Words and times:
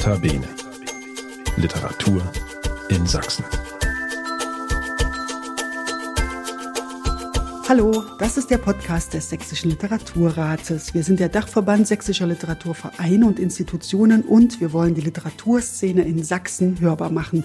Notabene. 0.00 0.48
Literatur 1.58 2.22
in 2.88 3.06
Sachsen. 3.06 3.44
Hallo, 7.68 8.02
das 8.18 8.38
ist 8.38 8.50
der 8.50 8.56
Podcast 8.56 9.12
des 9.12 9.28
Sächsischen 9.28 9.68
Literaturrates. 9.68 10.94
Wir 10.94 11.04
sind 11.04 11.20
der 11.20 11.28
Dachverband 11.28 11.86
sächsischer 11.86 12.26
Literaturvereine 12.26 13.26
und 13.26 13.38
Institutionen 13.38 14.22
und 14.22 14.62
wir 14.62 14.72
wollen 14.72 14.94
die 14.94 15.02
Literaturszene 15.02 16.00
in 16.00 16.24
Sachsen 16.24 16.80
hörbar 16.80 17.10
machen. 17.10 17.44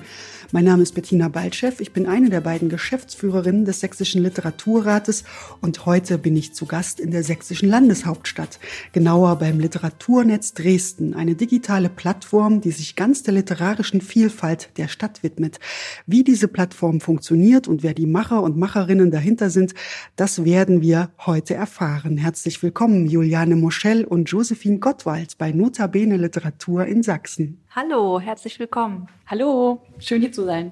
Mein 0.56 0.64
Name 0.64 0.84
ist 0.84 0.94
Bettina 0.96 1.28
Baltschew. 1.28 1.74
Ich 1.80 1.92
bin 1.92 2.06
eine 2.08 2.30
der 2.30 2.40
beiden 2.40 2.70
Geschäftsführerinnen 2.70 3.66
des 3.66 3.82
Sächsischen 3.82 4.24
Literaturrates 4.24 5.26
und 5.60 5.86
heute 5.86 6.18
bin 6.18 6.38
ich 6.38 6.54
zu 6.54 6.66
Gast 6.66 7.02
in 7.02 7.12
der 7.12 7.26
sächsischen 7.26 7.68
Landeshauptstadt, 7.68 8.62
genauer 8.94 9.36
beim 9.36 9.60
Literaturnetz 9.60 10.54
Dresden, 10.54 11.14
eine 11.14 11.36
digitale 11.36 11.90
Plattform, 11.90 12.62
die 12.62 12.72
sich 12.72 12.96
ganz 12.96 13.22
der 13.22 13.34
literarischen 13.34 14.00
Vielfalt 14.00 14.70
der 14.78 14.88
Stadt 14.88 15.24
widmet. 15.24 15.60
Wie 16.08 16.24
diese 16.24 16.48
Plattform 16.48 17.02
funktioniert 17.02 17.68
und 17.68 17.84
wer 17.84 17.94
die 17.94 18.08
Macher 18.08 18.42
und 18.42 18.56
Macherinnen 18.56 19.12
dahinter 19.12 19.50
sind, 19.50 19.74
das 20.16 20.46
werden 20.46 20.80
wir 20.82 21.10
heute 21.26 21.54
erfahren. 21.54 22.16
Herzlich 22.16 22.64
willkommen, 22.64 23.08
Juliane 23.08 23.58
Moschel 23.58 24.06
und 24.06 24.30
Josephine 24.30 24.80
Gottwald 24.80 25.38
bei 25.38 25.52
Notabene 25.52 26.16
Literatur 26.16 26.86
in 26.86 27.04
Sachsen. 27.04 27.65
Hallo, 27.78 28.22
herzlich 28.22 28.58
willkommen. 28.58 29.10
Hallo, 29.28 29.82
schön 30.00 30.22
hier 30.22 30.32
zu 30.32 30.46
sein. 30.46 30.72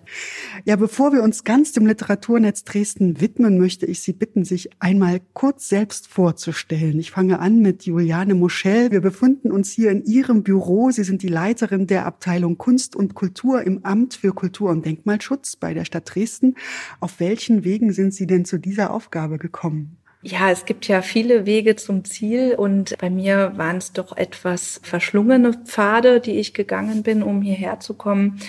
Ja, 0.64 0.78
bevor 0.78 1.12
wir 1.12 1.22
uns 1.22 1.44
ganz 1.44 1.74
dem 1.74 1.86
Literaturnetz 1.86 2.64
Dresden 2.64 3.20
widmen, 3.20 3.58
möchte 3.58 3.86
ich 3.86 4.02
Sie 4.02 4.14
bitten, 4.14 4.46
sich 4.46 4.70
einmal 4.80 5.20
kurz 5.34 5.68
selbst 5.68 6.08
vorzustellen. 6.08 6.98
Ich 6.98 7.12
fange 7.12 7.40
an 7.40 7.60
mit 7.60 7.86
Juliane 7.86 8.36
Moschel. 8.36 8.90
Wir 8.92 9.02
befinden 9.02 9.52
uns 9.52 9.70
hier 9.70 9.92
in 9.92 10.06
Ihrem 10.06 10.44
Büro. 10.44 10.92
Sie 10.92 11.04
sind 11.04 11.24
die 11.24 11.28
Leiterin 11.28 11.88
der 11.88 12.06
Abteilung 12.06 12.58
Kunst 12.58 12.96
und 12.96 13.16
Kultur 13.16 13.64
im 13.64 13.84
Amt 13.84 14.14
für 14.14 14.32
Kultur 14.32 14.70
und 14.70 14.86
Denkmalschutz 14.86 15.58
bei 15.58 15.74
der 15.74 15.84
Stadt 15.84 16.16
Dresden. 16.16 16.56
Auf 17.02 17.20
welchen 17.20 17.66
Wegen 17.66 17.92
sind 17.92 18.14
Sie 18.14 18.28
denn 18.28 18.46
zu 18.46 18.60
dieser 18.60 18.94
Aufgabe 18.94 19.40
gekommen? 19.40 19.98
Ja, 20.26 20.50
es 20.50 20.64
gibt 20.64 20.88
ja 20.88 21.02
viele 21.02 21.46
Wege 21.46 21.76
zum 21.76 22.06
Ziel 22.06 22.56
und 22.56 22.98
bei 22.98 23.10
mir 23.10 23.58
waren 23.58 23.76
es 23.76 23.92
doch 23.92 24.16
etwas 24.16 24.80
verschlungene 24.82 25.52
Pfade, 25.52 26.22
die 26.22 26.40
ich 26.40 26.54
gegangen 26.54 27.04
bin, 27.04 27.22
um 27.22 27.42
hierher 27.42 27.82
zu 27.82 27.94
kommen. 27.94 28.40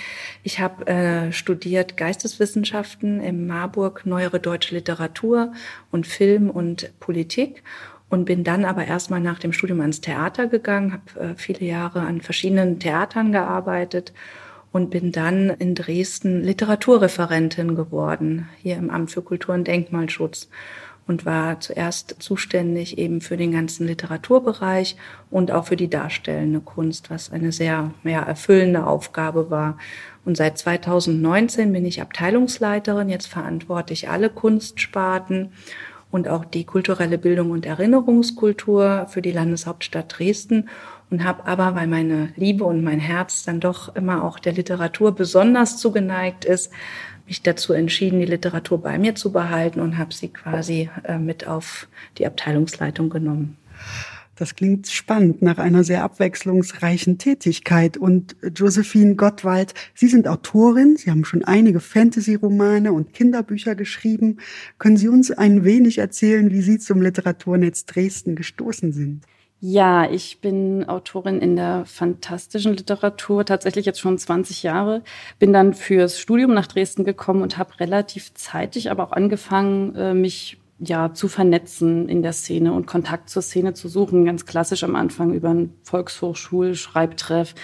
Ich 0.45 0.61
habe 0.61 0.87
äh, 0.87 1.33
studiert 1.33 1.97
Geisteswissenschaften 1.97 3.21
in 3.21 3.49
Marburg, 3.49 4.07
neuere 4.07 4.39
deutsche 4.39 4.77
Literatur 4.77 5.53
und 5.91 6.07
Film 6.07 6.49
und 6.49 6.93
Politik 7.01 7.65
und 8.09 8.25
bin 8.25 8.45
dann 8.45 8.65
aber 8.65 8.85
erstmal 8.85 9.21
nach 9.21 9.41
dem 9.41 9.53
Studium 9.53 9.81
ans 9.81 10.01
Theater 10.01 10.47
gegangen, 10.47 10.93
habe 10.93 11.33
äh, 11.33 11.35
viele 11.37 11.67
Jahre 11.67 12.03
an 12.03 12.21
verschiedenen 12.21 12.79
Theatern 12.79 13.33
gearbeitet 13.33 14.13
und 14.71 14.91
bin 14.91 15.11
dann 15.11 15.51
in 15.51 15.75
Dresden 15.75 16.41
Literaturreferentin 16.41 17.75
geworden, 17.75 18.49
hier 18.63 18.77
im 18.77 18.91
Amt 18.91 19.11
für 19.11 19.23
Kultur 19.23 19.57
und 19.57 19.67
Denkmalschutz 19.67 20.49
und 21.07 21.27
war 21.27 21.61
zuerst 21.61 22.17
zuständig 22.19 22.99
eben 22.99 23.21
für 23.21 23.37
den 23.37 23.53
ganzen 23.53 23.87
Literaturbereich 23.87 24.97
und 25.31 25.51
auch 25.51 25.67
für 25.67 25.77
die 25.77 25.91
darstellende 25.91 26.61
Kunst, 26.61 27.11
was 27.11 27.31
eine 27.31 27.53
sehr 27.53 27.93
ja, 28.05 28.23
erfüllende 28.23 28.87
Aufgabe 28.87 29.51
war. 29.51 29.79
Und 30.25 30.37
seit 30.37 30.57
2019 30.57 31.73
bin 31.73 31.85
ich 31.85 32.01
Abteilungsleiterin. 32.01 33.11
Jetzt 33.11 33.27
verantworte 33.27 33.93
ich 33.93 34.09
alle 34.09 34.31
Kunstsparten 34.31 35.53
und 36.11 36.29
auch 36.29 36.45
die 36.45 36.65
kulturelle 36.65 37.19
Bildung 37.19 37.51
und 37.51 37.67
Erinnerungskultur 37.67 39.07
für 39.09 39.21
die 39.21 39.33
Landeshauptstadt 39.33 40.17
Dresden 40.17 40.69
und 41.11 41.25
habe 41.25 41.47
aber, 41.47 41.75
weil 41.75 41.87
meine 41.87 42.33
Liebe 42.37 42.65
und 42.65 42.83
mein 42.83 43.01
Herz 43.01 43.45
dann 43.45 43.61
doch 43.61 43.95
immer 43.95 44.25
auch 44.25 44.39
der 44.39 44.53
Literatur 44.53 45.15
besonders 45.15 45.79
zugeneigt 45.79 46.45
ist, 46.45 46.73
mich 47.27 47.43
dazu 47.43 47.73
entschieden, 47.73 48.21
die 48.21 48.27
Literatur 48.27 48.83
bei 48.83 48.99
mir 48.99 49.15
zu 49.15 49.33
behalten 49.33 49.81
und 49.81 49.99
habe 49.99 50.13
sie 50.13 50.29
quasi 50.29 50.91
äh, 51.05 51.19
mit 51.19 51.47
auf 51.47 51.89
die 52.19 52.27
Abteilungsleitung 52.27 53.11
genommen. 53.11 53.57
Das 54.37 54.57
klingt 54.57 54.89
spannend 54.89 55.43
nach 55.43 55.59
einer 55.59 55.85
sehr 55.85 56.03
abwechslungsreichen 56.03 57.19
Tätigkeit. 57.19 57.97
Und 57.97 58.35
Josephine 58.57 59.15
Gottwald, 59.15 59.75
Sie 59.95 60.09
sind 60.09 60.27
Autorin, 60.27 60.97
Sie 60.97 61.11
haben 61.11 61.25
schon 61.25 61.45
einige 61.45 61.79
Fantasy-Romane 61.79 62.93
und 62.93 63.13
Kinderbücher 63.13 63.77
geschrieben. 63.77 64.39
Können 64.79 64.97
Sie 64.97 65.09
uns 65.09 65.31
ein 65.31 65.65
wenig 65.65 65.99
erzählen, 65.99 66.51
wie 66.51 66.63
Sie 66.63 66.79
zum 66.79 67.01
Literaturnetz 67.01 67.87
Dresden 67.87 68.35
gestoßen 68.35 68.93
sind? 68.93 69.25
Ja, 69.61 70.11
ich 70.11 70.41
bin 70.41 70.87
Autorin 70.89 71.41
in 71.41 71.57
der 71.57 71.87
fantastischen 71.87 72.75
Literatur, 72.75 73.47
tatsächlich 73.47 73.87
jetzt 73.87 74.01
schon 74.01 74.19
20 74.19 74.63
Jahre. 74.63 75.03
Bin 75.39 75.53
dann 75.55 75.73
fürs 75.73 76.19
Studium 76.19 76.53
nach 76.53 76.67
Dresden 76.67 77.05
gekommen 77.05 77.43
und 77.43 77.57
habe 77.57 77.81
relativ 77.81 78.35
zeitig 78.35 78.91
aber 78.91 79.05
auch 79.05 79.13
angefangen, 79.13 79.95
äh, 79.95 80.13
mich 80.13 80.59
ja 80.81 81.15
zu 81.15 81.29
vernetzen 81.29 82.09
in 82.09 82.23
der 82.23 82.33
Szene 82.33 82.73
und 82.73 82.87
Kontakt 82.87 83.31
zur 83.31 83.43
Szene 83.43 83.75
zu 83.75 83.89
suchen. 83.89 84.25
Ganz 84.25 84.45
klassisch 84.45 84.85
am 84.85 84.97
Anfang 84.97 85.33
über 85.33 85.51
einen 85.51 85.75
Volkshochschul-Schreibtreff 85.83 87.55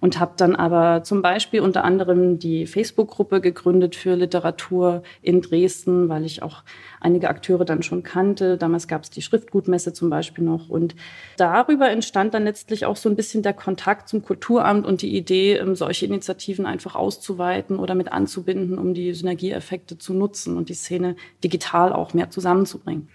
und 0.00 0.18
habe 0.18 0.32
dann 0.36 0.56
aber 0.56 1.04
zum 1.04 1.22
Beispiel 1.22 1.60
unter 1.60 1.84
anderem 1.84 2.38
die 2.38 2.66
Facebook-Gruppe 2.66 3.40
gegründet 3.40 3.96
für 3.96 4.14
Literatur 4.14 5.02
in 5.22 5.42
Dresden, 5.42 6.08
weil 6.08 6.24
ich 6.24 6.42
auch 6.42 6.62
einige 7.00 7.28
Akteure 7.28 7.64
dann 7.64 7.82
schon 7.82 8.02
kannte. 8.02 8.56
Damals 8.56 8.88
gab 8.88 9.02
es 9.02 9.10
die 9.10 9.22
Schriftgutmesse 9.22 9.92
zum 9.92 10.10
Beispiel 10.10 10.44
noch 10.44 10.68
und 10.68 10.94
darüber 11.36 11.90
entstand 11.90 12.34
dann 12.34 12.44
letztlich 12.44 12.86
auch 12.86 12.96
so 12.96 13.08
ein 13.08 13.16
bisschen 13.16 13.42
der 13.42 13.52
Kontakt 13.52 14.08
zum 14.08 14.22
Kulturamt 14.22 14.86
und 14.86 15.02
die 15.02 15.16
Idee, 15.16 15.56
ähm, 15.56 15.74
solche 15.74 16.06
Initiativen 16.06 16.66
einfach 16.66 16.94
auszuweiten 16.94 17.78
oder 17.78 17.94
mit 17.94 18.12
anzubinden, 18.12 18.78
um 18.78 18.94
die 18.94 19.12
Synergieeffekte 19.12 19.98
zu 19.98 20.14
nutzen 20.14 20.56
und 20.56 20.68
die 20.68 20.74
Szene 20.74 21.16
digital 21.44 21.92
auch 21.92 22.14
mehr 22.14 22.30
zusammenzubringen. 22.30 23.08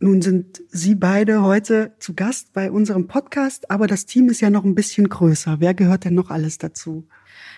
Nun 0.00 0.22
sind 0.22 0.62
Sie 0.68 0.94
beide 0.94 1.42
heute 1.42 1.92
zu 1.98 2.14
Gast 2.14 2.52
bei 2.52 2.70
unserem 2.70 3.08
Podcast, 3.08 3.68
aber 3.68 3.88
das 3.88 4.06
Team 4.06 4.28
ist 4.28 4.40
ja 4.40 4.48
noch 4.48 4.64
ein 4.64 4.76
bisschen 4.76 5.08
größer. 5.08 5.56
Wer 5.58 5.74
gehört 5.74 6.04
denn 6.04 6.14
noch 6.14 6.30
alles 6.30 6.58
dazu? 6.58 7.08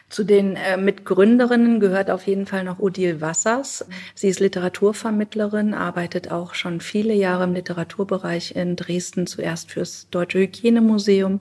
Zu 0.08 0.24
den 0.24 0.56
äh, 0.56 0.78
Mitgründerinnen 0.78 1.80
gehört 1.80 2.10
auf 2.10 2.26
jeden 2.26 2.46
Fall 2.46 2.64
noch 2.64 2.78
Odile 2.78 3.20
Wassers. 3.20 3.84
Sie 4.14 4.28
ist 4.28 4.40
Literaturvermittlerin, 4.40 5.74
arbeitet 5.74 6.30
auch 6.30 6.54
schon 6.54 6.80
viele 6.80 7.12
Jahre 7.12 7.44
im 7.44 7.52
Literaturbereich 7.52 8.56
in 8.56 8.74
Dresden, 8.74 9.26
zuerst 9.26 9.70
fürs 9.70 10.08
Deutsche 10.10 10.38
Hygienemuseum 10.38 11.40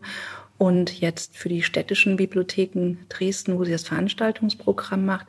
und 0.58 1.00
jetzt 1.00 1.38
für 1.38 1.48
die 1.48 1.64
städtischen 1.64 2.18
Bibliotheken 2.18 2.98
Dresden, 3.08 3.58
wo 3.58 3.64
sie 3.64 3.72
das 3.72 3.84
Veranstaltungsprogramm 3.84 5.06
macht 5.06 5.28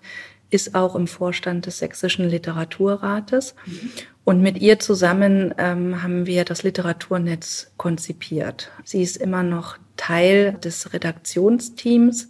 ist 0.50 0.74
auch 0.74 0.96
im 0.96 1.06
Vorstand 1.06 1.66
des 1.66 1.78
Sächsischen 1.78 2.28
Literaturrates. 2.28 3.54
Mhm. 3.66 3.90
Und 4.30 4.42
mit 4.42 4.62
ihr 4.62 4.78
zusammen 4.78 5.52
ähm, 5.58 6.04
haben 6.04 6.24
wir 6.24 6.44
das 6.44 6.62
Literaturnetz 6.62 7.72
konzipiert. 7.76 8.70
Sie 8.84 9.02
ist 9.02 9.16
immer 9.16 9.42
noch 9.42 9.76
Teil 9.96 10.52
des 10.52 10.92
Redaktionsteams 10.92 12.28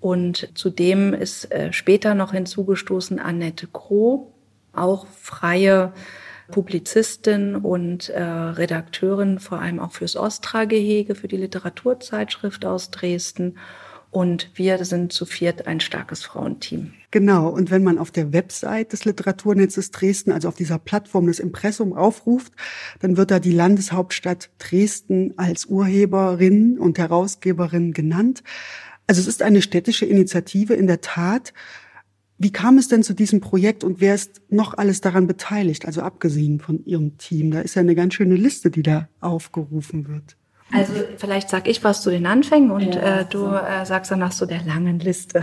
und 0.00 0.50
zudem 0.52 1.14
ist 1.14 1.50
äh, 1.50 1.72
später 1.72 2.14
noch 2.14 2.32
hinzugestoßen 2.32 3.18
Annette 3.18 3.68
Kroh, 3.68 4.34
auch 4.74 5.06
freie 5.06 5.94
Publizistin 6.50 7.56
und 7.56 8.10
äh, 8.10 8.22
Redakteurin, 8.22 9.38
vor 9.38 9.60
allem 9.60 9.80
auch 9.80 9.92
fürs 9.92 10.16
Ostra-Gehege, 10.16 11.14
für 11.14 11.28
die 11.28 11.38
Literaturzeitschrift 11.38 12.66
aus 12.66 12.90
Dresden 12.90 13.56
und 14.10 14.50
wir 14.54 14.84
sind 14.84 15.12
zu 15.12 15.24
viert 15.24 15.66
ein 15.66 15.80
starkes 15.80 16.24
Frauenteam. 16.24 16.92
Genau. 17.12 17.48
Und 17.48 17.70
wenn 17.70 17.84
man 17.84 17.98
auf 17.98 18.10
der 18.10 18.32
Website 18.32 18.92
des 18.92 19.04
Literaturnetzes 19.04 19.90
Dresden, 19.92 20.32
also 20.32 20.48
auf 20.48 20.56
dieser 20.56 20.78
Plattform 20.78 21.26
des 21.26 21.38
Impressum 21.38 21.92
aufruft, 21.92 22.52
dann 23.00 23.16
wird 23.16 23.30
da 23.30 23.38
die 23.38 23.52
Landeshauptstadt 23.52 24.50
Dresden 24.58 25.34
als 25.36 25.66
Urheberin 25.66 26.78
und 26.78 26.98
Herausgeberin 26.98 27.92
genannt. 27.92 28.42
Also 29.06 29.20
es 29.20 29.26
ist 29.26 29.42
eine 29.42 29.62
städtische 29.62 30.06
Initiative 30.06 30.74
in 30.74 30.86
der 30.86 31.00
Tat. 31.00 31.52
Wie 32.38 32.52
kam 32.52 32.78
es 32.78 32.88
denn 32.88 33.02
zu 33.02 33.12
diesem 33.12 33.40
Projekt 33.40 33.84
und 33.84 34.00
wer 34.00 34.14
ist 34.14 34.40
noch 34.48 34.76
alles 34.78 35.00
daran 35.00 35.26
beteiligt? 35.26 35.84
Also 35.84 36.00
abgesehen 36.00 36.58
von 36.58 36.84
Ihrem 36.84 37.18
Team. 37.18 37.50
Da 37.50 37.60
ist 37.60 37.74
ja 37.74 37.80
eine 37.80 37.94
ganz 37.94 38.14
schöne 38.14 38.36
Liste, 38.36 38.70
die 38.70 38.82
da 38.82 39.08
aufgerufen 39.20 40.08
wird. 40.08 40.36
Also 40.72 40.92
vielleicht 41.16 41.50
sag 41.50 41.66
ich 41.66 41.82
was 41.82 42.02
zu 42.02 42.10
den 42.10 42.26
Anfängen 42.26 42.70
und 42.70 42.94
ja, 42.94 43.20
äh, 43.20 43.24
du 43.24 43.46
äh, 43.46 43.84
sagst 43.84 44.10
dann 44.10 44.20
nach 44.20 44.32
so 44.32 44.46
der 44.46 44.62
langen 44.62 45.00
Liste. 45.00 45.42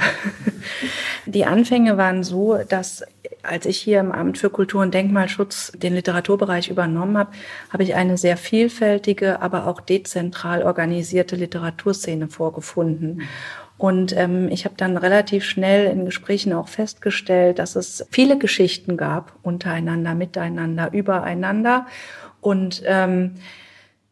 Die 1.25 1.45
Anfänge 1.45 1.97
waren 1.97 2.23
so, 2.23 2.57
dass 2.69 3.03
als 3.43 3.65
ich 3.65 3.77
hier 3.77 3.99
im 3.99 4.11
Amt 4.11 4.37
für 4.37 4.49
Kultur 4.49 4.81
und 4.81 4.93
Denkmalschutz 4.93 5.73
den 5.75 5.93
Literaturbereich 5.93 6.69
übernommen 6.69 7.17
habe, 7.17 7.31
habe 7.71 7.83
ich 7.83 7.95
eine 7.95 8.17
sehr 8.17 8.37
vielfältige, 8.37 9.41
aber 9.41 9.67
auch 9.67 9.81
dezentral 9.81 10.63
organisierte 10.63 11.35
Literaturszene 11.35 12.27
vorgefunden. 12.29 13.23
Und 13.77 14.15
ähm, 14.17 14.49
ich 14.49 14.65
habe 14.65 14.75
dann 14.75 14.97
relativ 14.97 15.45
schnell 15.45 15.91
in 15.91 16.05
Gesprächen 16.05 16.51
auch 16.53 16.67
festgestellt, 16.67 17.59
dass 17.59 17.75
es 17.75 18.05
viele 18.11 18.37
Geschichten 18.37 18.97
gab, 18.97 19.33
untereinander, 19.43 20.15
miteinander, 20.15 20.91
übereinander. 20.93 21.85
Und 22.41 22.81
ähm, 22.85 23.35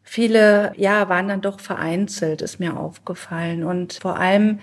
viele, 0.06 0.72
ja, 0.76 1.10
waren 1.10 1.28
dann 1.28 1.42
doch 1.42 1.60
vereinzelt, 1.60 2.40
ist 2.40 2.60
mir 2.60 2.78
aufgefallen. 2.78 3.64
Und 3.64 3.94
vor 3.94 4.18
allem 4.18 4.60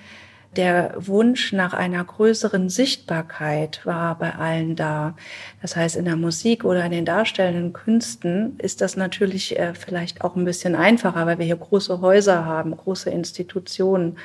der 0.55 0.93
Wunsch 0.97 1.51
nach 1.51 1.73
einer 1.73 2.03
größeren 2.03 2.69
Sichtbarkeit 2.69 3.85
war 3.85 4.17
bei 4.17 4.35
allen 4.35 4.75
da. 4.75 5.15
Das 5.61 5.75
heißt, 5.75 5.95
in 5.95 6.05
der 6.05 6.15
Musik 6.15 6.63
oder 6.63 6.85
in 6.85 6.91
den 6.91 7.05
darstellenden 7.05 7.73
Künsten 7.73 8.57
ist 8.59 8.81
das 8.81 8.95
natürlich 8.95 9.59
äh, 9.59 9.73
vielleicht 9.73 10.23
auch 10.23 10.35
ein 10.35 10.45
bisschen 10.45 10.75
einfacher, 10.75 11.25
weil 11.25 11.39
wir 11.39 11.45
hier 11.45 11.57
große 11.57 12.01
Häuser 12.01 12.45
haben, 12.45 12.77
große 12.77 13.09
Institutionen, 13.09 14.17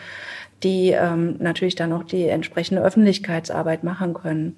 die 0.63 0.91
ähm, 0.91 1.37
natürlich 1.39 1.75
dann 1.75 1.93
auch 1.93 2.05
die 2.05 2.29
entsprechende 2.29 2.83
Öffentlichkeitsarbeit 2.83 3.83
machen 3.83 4.15
können. 4.15 4.57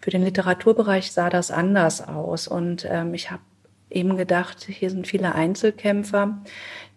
Für 0.00 0.10
den 0.10 0.24
Literaturbereich 0.24 1.12
sah 1.12 1.30
das 1.30 1.50
anders 1.50 2.06
aus 2.06 2.48
und 2.48 2.86
ähm, 2.90 3.14
ich 3.14 3.30
habe 3.30 3.42
eben 3.92 4.16
gedacht, 4.16 4.66
hier 4.68 4.90
sind 4.90 5.06
viele 5.06 5.34
Einzelkämpfer, 5.34 6.38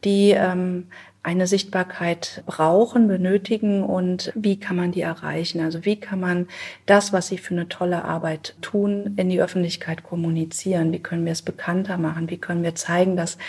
die 0.04 0.32
ähm, 0.32 0.88
eine 1.26 1.48
Sichtbarkeit 1.48 2.44
brauchen, 2.46 3.08
benötigen 3.08 3.84
und 3.84 4.32
wie 4.36 4.60
kann 4.60 4.76
man 4.76 4.92
die 4.92 5.02
erreichen? 5.02 5.60
Also 5.60 5.84
wie 5.84 6.00
kann 6.00 6.20
man 6.20 6.48
das, 6.86 7.14
was 7.14 7.28
sie 7.28 7.40
für 7.40 7.56
eine 7.56 7.68
tolle 7.68 8.06
Arbeit 8.06 8.56
tun, 8.62 9.16
in 9.18 9.30
die 9.30 9.42
Öffentlichkeit 9.42 10.04
kommunizieren? 10.04 10.92
Wie 10.92 11.00
können 11.00 11.26
wir 11.26 11.32
es 11.32 11.42
bekannter 11.42 11.98
machen? 11.98 12.30
Wie 12.30 12.38
können 12.38 12.62
wir 12.62 12.76
zeigen, 12.76 13.18
dass 13.18 13.40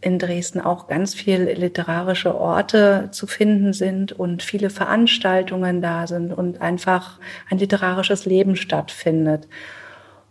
in 0.00 0.18
Dresden 0.18 0.60
auch 0.60 0.88
ganz 0.88 1.14
viel 1.14 1.44
literarische 1.44 2.34
Orte 2.34 3.08
zu 3.12 3.28
finden 3.28 3.72
sind 3.72 4.10
und 4.12 4.42
viele 4.42 4.68
Veranstaltungen 4.68 5.80
da 5.80 6.08
sind 6.08 6.32
und 6.32 6.60
einfach 6.60 7.20
ein 7.48 7.58
literarisches 7.58 8.26
Leben 8.26 8.56
stattfindet. 8.56 9.46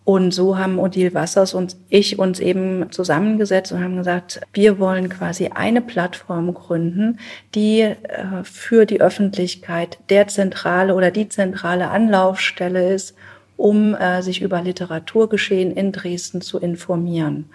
Und 0.03 0.31
so 0.31 0.57
haben 0.57 0.79
Odile 0.79 1.13
Wassers 1.13 1.53
und 1.53 1.75
ich 1.89 2.17
uns 2.17 2.39
eben 2.39 2.91
zusammengesetzt 2.91 3.71
und 3.71 3.83
haben 3.83 3.97
gesagt, 3.97 4.41
wir 4.51 4.79
wollen 4.79 5.09
quasi 5.09 5.49
eine 5.53 5.81
Plattform 5.81 6.53
gründen, 6.55 7.19
die 7.53 7.81
äh, 7.81 7.95
für 8.43 8.85
die 8.87 8.99
Öffentlichkeit 8.99 9.99
der 10.09 10.27
zentrale 10.27 10.95
oder 10.95 11.11
die 11.11 11.29
zentrale 11.29 11.89
Anlaufstelle 11.89 12.93
ist, 12.93 13.15
um 13.57 13.93
äh, 13.93 14.23
sich 14.23 14.41
über 14.41 14.63
Literaturgeschehen 14.63 15.71
in 15.71 15.91
Dresden 15.91 16.41
zu 16.41 16.57
informieren. 16.57 17.49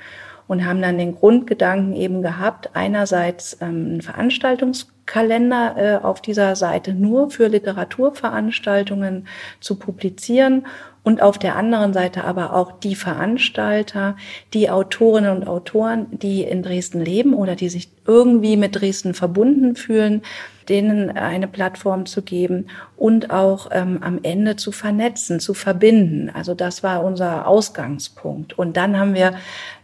Und 0.48 0.64
haben 0.64 0.81
dann 0.81 0.98
den 0.98 1.16
Grundgedanken 1.16 1.94
eben 1.96 2.22
gehabt, 2.22 2.70
einerseits 2.75 3.58
ähm, 3.60 3.87
einen 3.87 4.02
Veranstaltungskalender 4.02 5.75
äh, 5.76 6.04
auf 6.04 6.20
dieser 6.20 6.54
Seite 6.54 6.94
nur 6.94 7.31
für 7.31 7.48
Literaturveranstaltungen 7.48 9.26
zu 9.60 9.76
publizieren 9.76 10.64
und 11.06 11.22
auf 11.22 11.38
der 11.38 11.54
anderen 11.54 11.93
Seite 11.93 12.25
aber 12.25 12.52
auch 12.52 12.81
die 12.81 12.96
Veranstalter, 12.96 14.16
die 14.52 14.70
Autorinnen 14.70 15.37
und 15.37 15.46
Autoren, 15.46 16.08
die 16.10 16.43
in 16.43 16.64
Dresden 16.64 17.00
leben 17.00 17.32
oder 17.32 17.54
die 17.54 17.69
sich 17.69 17.88
irgendwie 18.08 18.56
mit 18.56 18.75
Dresden 18.75 19.14
verbunden 19.14 19.76
fühlen, 19.76 20.22
denen 20.69 21.16
eine 21.16 21.46
Plattform 21.46 22.06
zu 22.06 22.22
geben 22.22 22.66
und 22.96 23.31
auch 23.31 23.69
ähm, 23.70 23.98
am 24.00 24.19
Ende 24.25 24.56
zu 24.56 24.72
vernetzen, 24.72 25.38
zu 25.38 25.54
verbinden. 25.54 26.28
Also 26.34 26.54
das 26.54 26.82
war 26.82 27.04
unser 27.04 27.46
Ausgangspunkt. 27.46 28.58
Und 28.58 28.76
dann 28.76 28.98
haben 28.98 29.14
wir 29.14 29.34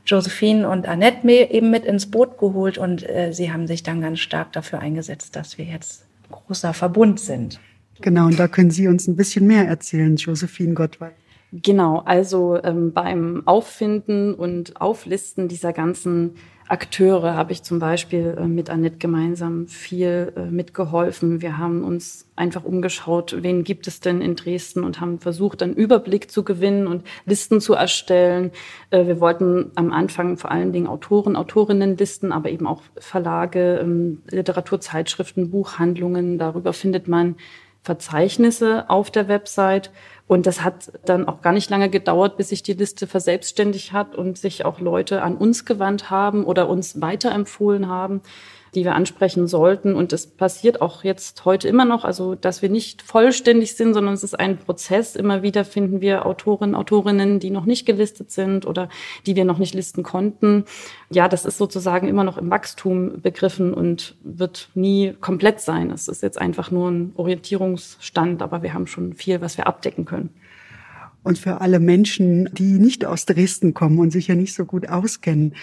Josephine 0.06 0.68
und 0.68 0.86
Annette 0.88 1.28
eben 1.28 1.70
mit 1.70 1.84
ins 1.84 2.10
Boot 2.10 2.38
geholt 2.38 2.78
und 2.78 3.08
äh, 3.08 3.32
sie 3.32 3.52
haben 3.52 3.66
sich 3.66 3.82
dann 3.82 4.00
ganz 4.00 4.18
stark 4.18 4.52
dafür 4.52 4.80
eingesetzt, 4.80 5.36
dass 5.36 5.58
wir 5.58 5.64
jetzt 5.64 6.04
großer 6.30 6.74
Verbund 6.74 7.20
sind. 7.20 7.60
Genau, 8.00 8.26
und 8.26 8.38
da 8.38 8.48
können 8.48 8.70
Sie 8.70 8.88
uns 8.88 9.06
ein 9.06 9.16
bisschen 9.16 9.46
mehr 9.46 9.68
erzählen, 9.68 10.16
Josephine 10.16 10.74
Gottwald. 10.74 11.14
Genau, 11.52 12.02
also 12.06 12.58
ähm, 12.64 12.92
beim 12.92 13.42
Auffinden 13.46 14.34
und 14.34 14.80
Auflisten 14.80 15.48
dieser 15.48 15.72
ganzen 15.72 16.36
Akteure 16.72 17.34
habe 17.34 17.52
ich 17.52 17.62
zum 17.62 17.78
Beispiel 17.78 18.34
äh, 18.38 18.46
mit 18.46 18.70
Annette 18.70 18.96
gemeinsam 18.96 19.68
viel 19.68 20.32
äh, 20.34 20.46
mitgeholfen. 20.46 21.42
Wir 21.42 21.58
haben 21.58 21.84
uns 21.84 22.26
einfach 22.34 22.64
umgeschaut, 22.64 23.36
wen 23.42 23.62
gibt 23.62 23.86
es 23.86 24.00
denn 24.00 24.22
in 24.22 24.36
Dresden 24.36 24.82
und 24.82 24.98
haben 24.98 25.18
versucht, 25.18 25.62
einen 25.62 25.74
Überblick 25.74 26.30
zu 26.30 26.44
gewinnen 26.44 26.86
und 26.86 27.04
Listen 27.26 27.60
zu 27.60 27.74
erstellen. 27.74 28.52
Äh, 28.88 29.06
wir 29.06 29.20
wollten 29.20 29.70
am 29.74 29.92
Anfang 29.92 30.38
vor 30.38 30.50
allen 30.50 30.72
Dingen 30.72 30.86
Autoren, 30.86 31.36
Autorinnenlisten, 31.36 32.32
aber 32.32 32.48
eben 32.48 32.66
auch 32.66 32.80
Verlage, 32.96 33.80
ähm, 33.82 34.22
Literaturzeitschriften, 34.30 35.50
Buchhandlungen. 35.50 36.38
Darüber 36.38 36.72
findet 36.72 37.06
man 37.06 37.36
Verzeichnisse 37.82 38.88
auf 38.88 39.10
der 39.10 39.28
Website. 39.28 39.90
Und 40.28 40.46
das 40.46 40.62
hat 40.62 40.92
dann 41.04 41.28
auch 41.28 41.42
gar 41.42 41.52
nicht 41.52 41.68
lange 41.68 41.90
gedauert, 41.90 42.36
bis 42.36 42.50
sich 42.50 42.62
die 42.62 42.72
Liste 42.74 43.06
verselbstständigt 43.06 43.92
hat 43.92 44.14
und 44.14 44.38
sich 44.38 44.64
auch 44.64 44.80
Leute 44.80 45.22
an 45.22 45.36
uns 45.36 45.64
gewandt 45.64 46.10
haben 46.10 46.44
oder 46.44 46.68
uns 46.68 47.00
weiterempfohlen 47.00 47.88
haben 47.88 48.22
die 48.74 48.84
wir 48.84 48.94
ansprechen 48.94 49.46
sollten. 49.46 49.94
Und 49.94 50.12
es 50.12 50.26
passiert 50.26 50.80
auch 50.80 51.04
jetzt 51.04 51.44
heute 51.44 51.68
immer 51.68 51.84
noch, 51.84 52.04
also 52.04 52.34
dass 52.34 52.62
wir 52.62 52.70
nicht 52.70 53.02
vollständig 53.02 53.76
sind, 53.76 53.92
sondern 53.92 54.14
es 54.14 54.24
ist 54.24 54.38
ein 54.38 54.56
Prozess. 54.56 55.14
Immer 55.14 55.42
wieder 55.42 55.64
finden 55.64 56.00
wir 56.00 56.24
Autoren, 56.24 56.74
Autorinnen, 56.74 57.38
die 57.38 57.50
noch 57.50 57.66
nicht 57.66 57.84
gelistet 57.84 58.30
sind 58.30 58.66
oder 58.66 58.88
die 59.26 59.36
wir 59.36 59.44
noch 59.44 59.58
nicht 59.58 59.74
listen 59.74 60.02
konnten. 60.02 60.64
Ja, 61.10 61.28
das 61.28 61.44
ist 61.44 61.58
sozusagen 61.58 62.08
immer 62.08 62.24
noch 62.24 62.38
im 62.38 62.50
Wachstum 62.50 63.20
begriffen 63.20 63.74
und 63.74 64.16
wird 64.22 64.70
nie 64.74 65.12
komplett 65.20 65.60
sein. 65.60 65.90
Es 65.90 66.08
ist 66.08 66.22
jetzt 66.22 66.40
einfach 66.40 66.70
nur 66.70 66.90
ein 66.90 67.12
Orientierungsstand, 67.14 68.40
aber 68.40 68.62
wir 68.62 68.72
haben 68.72 68.86
schon 68.86 69.12
viel, 69.12 69.42
was 69.42 69.58
wir 69.58 69.66
abdecken 69.66 70.06
können. 70.06 70.30
Und 71.24 71.38
für 71.38 71.60
alle 71.60 71.78
Menschen, 71.78 72.48
die 72.52 72.78
nicht 72.78 73.04
aus 73.04 73.26
Dresden 73.26 73.74
kommen 73.74 73.98
und 73.98 74.10
sich 74.10 74.28
ja 74.28 74.34
nicht 74.34 74.54
so 74.54 74.64
gut 74.64 74.88
auskennen, 74.88 75.54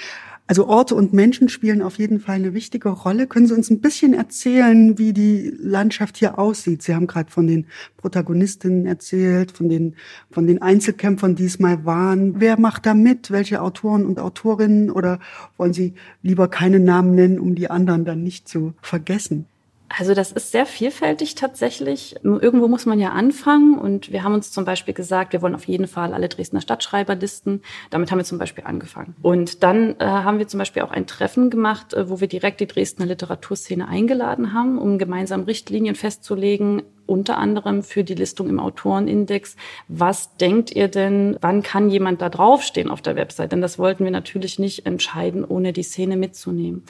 also 0.50 0.66
Orte 0.66 0.96
und 0.96 1.14
Menschen 1.14 1.48
spielen 1.48 1.84
auf 1.84 2.00
jeden 2.00 2.20
Fall 2.20 2.38
eine 2.38 2.56
wichtige 2.56 2.90
Rolle. 2.90 3.28
Können 3.28 3.46
Sie 3.46 3.54
uns 3.54 3.70
ein 3.70 3.82
bisschen 3.82 4.16
erzählen, 4.16 4.98
wie 4.98 5.14
die 5.14 5.54
Landschaft 5.62 6.18
hier 6.18 6.40
aussieht? 6.40 6.82
Sie 6.82 6.96
haben 6.96 7.06
gerade 7.06 7.30
von 7.30 7.46
den 7.46 7.68
Protagonistinnen 7.98 8.88
erzählt, 8.88 9.52
von 9.52 9.70
den, 9.70 9.94
von 10.32 10.48
den 10.48 10.60
Einzelkämpfern, 10.60 11.36
die 11.36 11.46
es 11.46 11.60
mal 11.60 11.86
waren. 11.86 12.42
Wer 12.42 12.60
macht 12.60 12.88
da 12.88 12.96
mit? 12.96 13.30
Welche 13.30 13.62
Autoren 13.62 14.08
und 14.08 14.18
Autorinnen? 14.18 14.90
Oder 14.90 15.20
wollen 15.58 15.74
Sie 15.74 15.94
lieber 16.24 16.48
keine 16.48 16.80
Namen 16.80 17.14
nennen, 17.14 17.40
um 17.40 17.54
die 17.54 17.70
anderen 17.70 18.04
dann 18.04 18.24
nicht 18.24 18.48
zu 18.48 18.74
vergessen? 18.82 19.46
Also 19.90 20.14
das 20.14 20.32
ist 20.32 20.52
sehr 20.52 20.68
vielfältig 20.68 21.36
tatsächlich. 21.36 22.16
Irgendwo 22.24 22.68
muss 22.68 22.86
man 22.86 23.00
ja 23.00 23.10
anfangen 23.10 23.78
und 23.78 24.12
wir 24.12 24.24
haben 24.24 24.36
uns 24.36 24.52
zum 24.52 24.64
Beispiel 24.64 24.94
gesagt, 24.94 25.34
wir 25.34 25.42
wollen 25.42 25.56
auf 25.56 25.68
jeden 25.68 25.88
Fall 25.88 26.14
alle 26.14 26.30
Dresdner 26.30 26.62
Stadtschreiber 26.62 27.16
listen. 27.16 27.62
Damit 27.90 28.12
haben 28.12 28.20
wir 28.20 28.26
zum 28.26 28.38
Beispiel 28.38 28.64
angefangen. 28.66 29.16
Und 29.24 29.64
dann 29.64 29.96
äh, 30.00 30.06
haben 30.06 30.38
wir 30.38 30.48
zum 30.48 30.60
Beispiel 30.60 30.84
auch 30.84 30.92
ein 30.92 31.08
Treffen 31.08 31.50
gemacht, 31.50 31.94
äh, 31.94 32.10
wo 32.10 32.22
wir 32.22 32.28
direkt 32.28 32.60
die 32.60 32.68
Dresdner 32.68 33.08
Literaturszene 33.08 33.88
eingeladen 33.88 34.54
haben, 34.54 34.78
um 34.78 35.00
gemeinsam 35.00 35.44
Richtlinien 35.44 35.96
festzulegen, 35.96 36.84
unter 37.10 37.38
anderem 37.38 37.82
für 37.82 38.04
die 38.04 38.14
Listung 38.14 38.48
im 38.50 38.60
Autorenindex. 38.60 39.56
Was 39.88 40.38
denkt 40.38 40.72
ihr 40.76 40.88
denn, 40.88 41.38
wann 41.42 41.64
kann 41.64 41.90
jemand 41.90 42.22
da 42.22 42.30
draufstehen 42.30 42.92
auf 42.92 43.02
der 43.02 43.16
Website? 43.16 43.52
Denn 43.52 43.62
das 43.62 43.80
wollten 43.80 44.04
wir 44.04 44.12
natürlich 44.12 44.60
nicht 44.60 44.86
entscheiden, 44.86 45.44
ohne 45.44 45.74
die 45.74 45.84
Szene 45.84 46.18
mitzunehmen. 46.18 46.84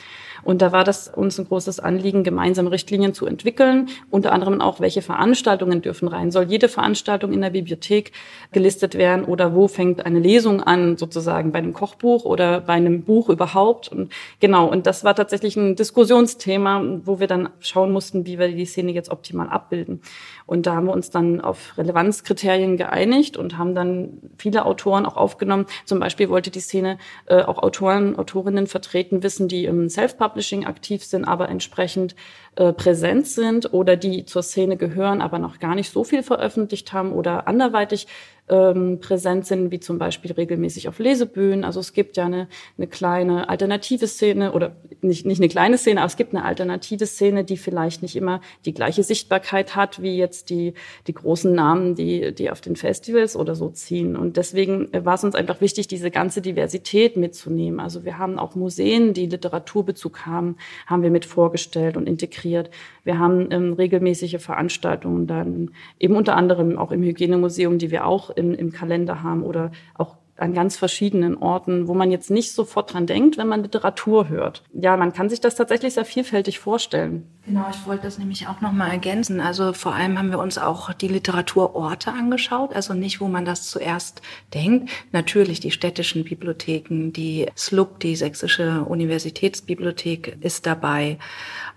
Und 0.44 0.62
da 0.62 0.72
war 0.72 0.84
das 0.84 1.08
uns 1.08 1.40
ein 1.40 1.48
großes 1.48 1.80
Anliegen, 1.80 2.24
gemeinsam 2.24 2.68
Richtlinien 2.68 3.14
zu 3.14 3.26
entwickeln, 3.26 3.88
unter 4.10 4.34
anderem 4.34 4.60
auch, 4.62 4.82
welche 4.82 5.02
Veranstaltungen 5.02 5.82
dürfen 5.82 6.10
rein. 6.10 6.32
Soll 6.32 6.44
jede 6.44 6.68
Veranstaltung 6.68 7.32
in 7.32 7.42
der 7.42 7.52
Bibliothek 7.52 8.12
gelistet 8.52 8.96
werden 8.96 9.24
oder 9.24 9.56
wo 9.56 9.70
fängt 9.70 10.06
eine 10.06 10.20
Lesung 10.20 10.62
an, 10.62 10.98
sozusagen 10.98 11.54
bei 11.54 11.60
einem 11.60 11.74
Kochbuch 11.74 12.26
oder 12.26 12.60
bei 12.60 12.74
einem 12.74 13.04
Buch 13.04 13.30
überhaupt? 13.30 13.88
Und 13.88 14.12
genau, 14.42 14.68
und 14.70 14.86
das 14.86 15.06
war 15.06 15.16
tatsächlich 15.16 15.56
ein 15.56 15.78
Diskussionsthema, 15.78 16.84
wo 17.06 17.22
wir 17.22 17.28
dann 17.28 17.50
schauen 17.62 17.94
mussten, 17.94 18.26
wie 18.26 18.38
wir 18.38 18.50
die 18.50 18.66
Szene 18.66 18.92
jetzt 18.92 19.10
optimal 19.10 19.48
abbilden. 19.50 20.02
Und 20.46 20.66
da 20.66 20.74
haben 20.74 20.88
wir 20.88 20.94
uns 20.94 21.12
dann 21.12 21.42
auf 21.42 21.78
Relevanzkriterien 21.78 22.76
geeinigt 22.76 23.38
und 23.38 23.60
haben 23.60 23.76
dann 23.76 24.18
viele 24.36 24.66
Autoren 24.66 25.06
auch 25.06 25.16
aufgenommen. 25.16 25.68
Zum 25.86 26.00
Beispiel 26.00 26.30
wollte 26.30 26.50
die 26.50 26.60
Szene 26.60 26.98
äh, 27.28 27.44
auch 27.44 27.60
Autoren, 27.60 28.18
Autorinnen 28.18 28.66
vertreten 28.66 29.22
wissen, 29.22 29.48
die 29.48 29.66
im 29.66 29.90
Self-Publishing 29.90 30.66
aktiv 30.66 31.04
sind, 31.04 31.26
aber 31.26 31.50
entsprechend 31.50 32.16
äh, 32.56 32.74
präsent 32.74 33.28
sind 33.28 33.74
oder 33.74 33.96
die 33.96 34.26
zur 34.26 34.42
Szene 34.42 34.76
gehören, 34.76 35.22
aber 35.22 35.38
noch 35.38 35.60
gar 35.60 35.76
nicht 35.76 35.92
so 35.92 36.04
viel 36.04 36.24
veröffentlicht 36.24 36.94
haben 36.94 37.12
oder 37.12 37.48
anderweitig 37.48 38.08
ähm, 38.50 39.00
präsent 39.00 39.46
sind, 39.46 39.72
wie 39.72 39.80
zum 39.80 39.98
Beispiel 39.98 40.32
regelmäßig 40.32 40.88
auf 40.88 41.00
Lesebühnen. 41.00 41.64
Also 41.64 41.80
es 41.80 41.94
gibt 41.94 42.18
ja 42.18 42.26
eine, 42.26 42.48
eine 42.78 42.88
kleine 42.88 43.50
alternative 43.50 44.08
Szene 44.08 44.52
oder 44.54 44.76
nicht, 45.02 45.26
nicht 45.26 45.40
eine 45.40 45.50
kleine 45.50 45.78
Szene, 45.78 46.02
aber 46.02 46.08
es 46.08 46.18
gibt 46.18 46.34
eine 46.34 46.44
alternative 46.44 47.06
Szene, 47.06 47.44
die 47.44 47.58
vielleicht 47.58 48.02
nicht 48.02 48.16
immer 48.16 48.42
die 48.66 48.74
gleiche 48.74 49.04
Sichtbarkeit 49.04 49.76
hat, 49.76 50.02
wie 50.02 50.18
jetzt 50.18 50.50
die, 50.50 50.74
die 51.08 51.14
großen 51.14 51.54
Namen, 51.54 51.96
die, 51.96 52.34
die 52.34 52.50
auf 52.50 52.62
den 52.62 52.76
Festivals 52.76 53.36
oder 53.36 53.56
so 53.56 53.70
ziehen. 53.70 54.16
Und 54.16 54.38
deswegen 54.38 54.90
war 54.94 55.16
es 55.16 55.24
uns 55.24 55.36
einfach 55.36 55.62
wichtig, 55.62 55.88
diese 55.88 56.12
ganze 56.12 56.42
Diversität 56.42 57.18
mitzunehmen. 57.18 57.80
Also 57.80 58.04
wir 58.04 58.18
haben 58.18 58.40
auch 58.40 58.56
Museen, 58.56 59.14
die 59.14 59.28
Literaturbezug 59.28 60.26
haben, 60.26 60.58
haben 60.88 61.04
wir 61.04 61.12
mit 61.12 61.26
vorgestellt 61.26 61.98
und 61.98 62.08
integriert. 62.08 62.70
Wir 63.04 63.20
haben 63.20 63.52
ähm, 63.52 63.74
regelmäßige 63.74 64.38
Veranstaltungen 64.40 65.28
dann 65.28 65.72
eben 66.00 66.16
unter 66.16 66.36
anderem 66.36 66.78
auch 66.78 66.92
im 66.92 67.02
Hygienemuseum, 67.04 67.78
die 67.78 67.92
wir 67.92 68.06
auch 68.06 68.30
im, 68.40 68.54
im 68.54 68.72
Kalender 68.72 69.22
haben 69.22 69.44
oder 69.44 69.72
auch 69.94 70.18
an 70.42 70.54
ganz 70.54 70.78
verschiedenen 70.78 71.38
Orten, 71.38 71.88
wo 71.88 71.94
man 71.94 72.12
jetzt 72.12 72.32
nicht 72.32 72.54
sofort 72.54 72.94
dran 72.94 73.08
denkt, 73.08 73.38
wenn 73.38 73.48
man 73.48 73.64
Literatur 73.64 74.30
hört. 74.30 74.64
Ja, 74.74 74.98
man 74.98 75.14
kann 75.14 75.30
sich 75.30 75.42
das 75.42 75.56
tatsächlich 75.56 75.94
sehr 75.94 76.06
vielfältig 76.06 76.60
vorstellen. 76.60 77.28
Genau, 77.46 77.66
ich 77.72 77.88
wollte 77.88 78.04
das 78.04 78.20
nämlich 78.20 78.48
auch 78.48 78.62
nochmal 78.62 78.92
ergänzen. 78.92 79.42
Also 79.42 79.74
vor 79.74 79.96
allem 79.96 80.20
haben 80.20 80.30
wir 80.30 80.40
uns 80.40 80.58
auch 80.58 80.94
die 80.94 81.08
Literaturorte 81.08 82.12
angeschaut, 82.12 82.76
also 82.76 82.94
nicht, 82.94 83.22
wo 83.22 83.28
man 83.28 83.46
das 83.46 83.70
zuerst 83.70 84.22
denkt. 84.54 84.92
Natürlich 85.12 85.60
die 85.60 85.72
städtischen 85.72 86.24
Bibliotheken, 86.24 87.12
die 87.12 87.48
SLUB, 87.56 88.00
die 88.02 88.16
Sächsische 88.16 88.86
Universitätsbibliothek 88.86 90.38
ist 90.42 90.66
dabei 90.66 91.18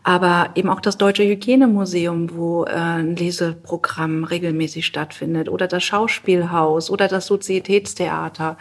aber 0.05 0.51
eben 0.57 0.69
auch 0.69 0.81
das 0.81 0.99
Deutsche 0.99 1.23
Hygienemuseum, 1.23 2.37
wo 2.37 2.65
äh, 2.65 2.71
ein 2.71 3.15
Leseprogramm 3.15 4.25
regelmäßig 4.25 4.85
stattfindet, 4.85 5.49
oder 5.49 5.69
das 5.69 5.85
Schauspielhaus 5.85 6.91
oder 6.91 7.07
das 7.07 7.27
Sozietätstheater, 7.27 8.52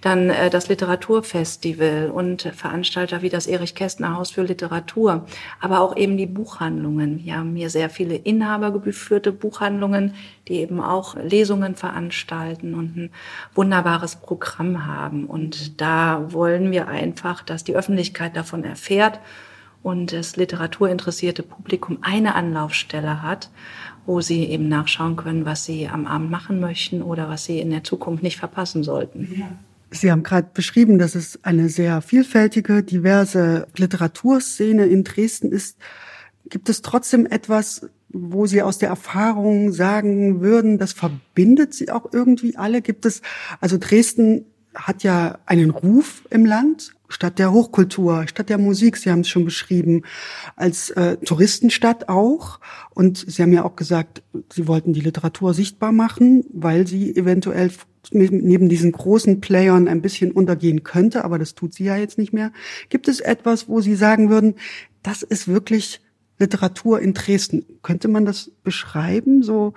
dann 0.00 0.30
äh, 0.30 0.50
das 0.50 0.68
Literaturfestival 0.68 2.10
und 2.10 2.42
Veranstalter 2.42 3.22
wie 3.22 3.28
das 3.28 3.46
Erich 3.46 3.74
Kästner 3.74 4.16
Haus 4.16 4.30
für 4.30 4.42
Literatur, 4.42 5.26
aber 5.60 5.80
auch 5.80 5.96
eben 5.96 6.16
die 6.16 6.26
Buchhandlungen. 6.26 7.24
Wir 7.24 7.36
haben 7.36 7.54
hier 7.56 7.70
sehr 7.70 7.90
viele 7.90 8.16
inhabergeführte 8.16 9.32
Buchhandlungen, 9.32 10.14
die 10.48 10.54
eben 10.54 10.80
auch 10.80 11.14
Lesungen 11.16 11.74
veranstalten 11.76 12.74
und 12.74 12.96
ein 12.96 13.10
wunderbares 13.54 14.16
Programm 14.16 14.86
haben. 14.86 15.26
Und 15.26 15.80
da 15.80 16.32
wollen 16.32 16.70
wir 16.70 16.88
einfach, 16.88 17.42
dass 17.42 17.64
die 17.64 17.76
Öffentlichkeit 17.76 18.36
davon 18.36 18.64
erfährt 18.64 19.20
und 19.82 20.12
das 20.12 20.36
literaturinteressierte 20.36 21.42
Publikum 21.42 21.98
eine 22.02 22.34
Anlaufstelle 22.34 23.22
hat, 23.22 23.50
wo 24.08 24.22
sie 24.22 24.44
eben 24.44 24.68
nachschauen 24.68 25.16
können, 25.16 25.44
was 25.44 25.66
sie 25.66 25.86
am 25.86 26.06
Abend 26.06 26.30
machen 26.30 26.60
möchten 26.60 27.02
oder 27.02 27.28
was 27.28 27.44
sie 27.44 27.60
in 27.60 27.68
der 27.68 27.84
Zukunft 27.84 28.22
nicht 28.22 28.38
verpassen 28.38 28.82
sollten. 28.82 29.44
Sie 29.90 30.10
haben 30.10 30.22
gerade 30.22 30.48
beschrieben, 30.54 30.98
dass 30.98 31.14
es 31.14 31.44
eine 31.44 31.68
sehr 31.68 32.00
vielfältige, 32.00 32.82
diverse 32.82 33.68
Literaturszene 33.76 34.86
in 34.86 35.04
Dresden 35.04 35.52
ist. 35.52 35.76
Gibt 36.48 36.70
es 36.70 36.80
trotzdem 36.80 37.26
etwas, 37.26 37.90
wo 38.08 38.46
Sie 38.46 38.62
aus 38.62 38.78
der 38.78 38.88
Erfahrung 38.88 39.72
sagen 39.72 40.40
würden, 40.40 40.78
das 40.78 40.94
verbindet 40.94 41.74
Sie 41.74 41.90
auch 41.90 42.10
irgendwie 42.10 42.56
alle? 42.56 42.80
Gibt 42.80 43.04
es, 43.04 43.20
also 43.60 43.76
Dresden 43.78 44.46
hat 44.74 45.02
ja 45.02 45.38
einen 45.44 45.68
Ruf 45.68 46.22
im 46.30 46.46
Land, 46.46 46.94
Stadt 47.08 47.38
der 47.38 47.52
Hochkultur, 47.52 48.26
Stadt 48.28 48.50
der 48.50 48.58
Musik, 48.58 48.98
Sie 48.98 49.10
haben 49.10 49.20
es 49.20 49.28
schon 49.28 49.44
beschrieben, 49.44 50.02
als 50.56 50.90
äh, 50.90 51.16
Touristenstadt 51.16 52.08
auch. 52.08 52.60
Und 52.90 53.24
Sie 53.26 53.42
haben 53.42 53.52
ja 53.52 53.64
auch 53.64 53.76
gesagt, 53.76 54.22
Sie 54.52 54.68
wollten 54.68 54.92
die 54.92 55.00
Literatur 55.00 55.54
sichtbar 55.54 55.92
machen, 55.92 56.44
weil 56.52 56.86
sie 56.86 57.16
eventuell 57.16 57.70
neben 58.10 58.68
diesen 58.68 58.92
großen 58.92 59.40
Playern 59.40 59.88
ein 59.88 60.02
bisschen 60.02 60.32
untergehen 60.32 60.82
könnte, 60.82 61.24
aber 61.24 61.38
das 61.38 61.54
tut 61.54 61.74
sie 61.74 61.84
ja 61.84 61.96
jetzt 61.96 62.18
nicht 62.18 62.32
mehr. 62.32 62.52
Gibt 62.88 63.08
es 63.08 63.20
etwas, 63.20 63.68
wo 63.68 63.80
Sie 63.80 63.94
sagen 63.94 64.30
würden, 64.30 64.54
das 65.02 65.22
ist 65.22 65.48
wirklich 65.48 66.00
Literatur 66.38 67.00
in 67.00 67.14
Dresden? 67.14 67.66
Könnte 67.82 68.08
man 68.08 68.24
das 68.24 68.50
beschreiben, 68.62 69.42
so 69.42 69.74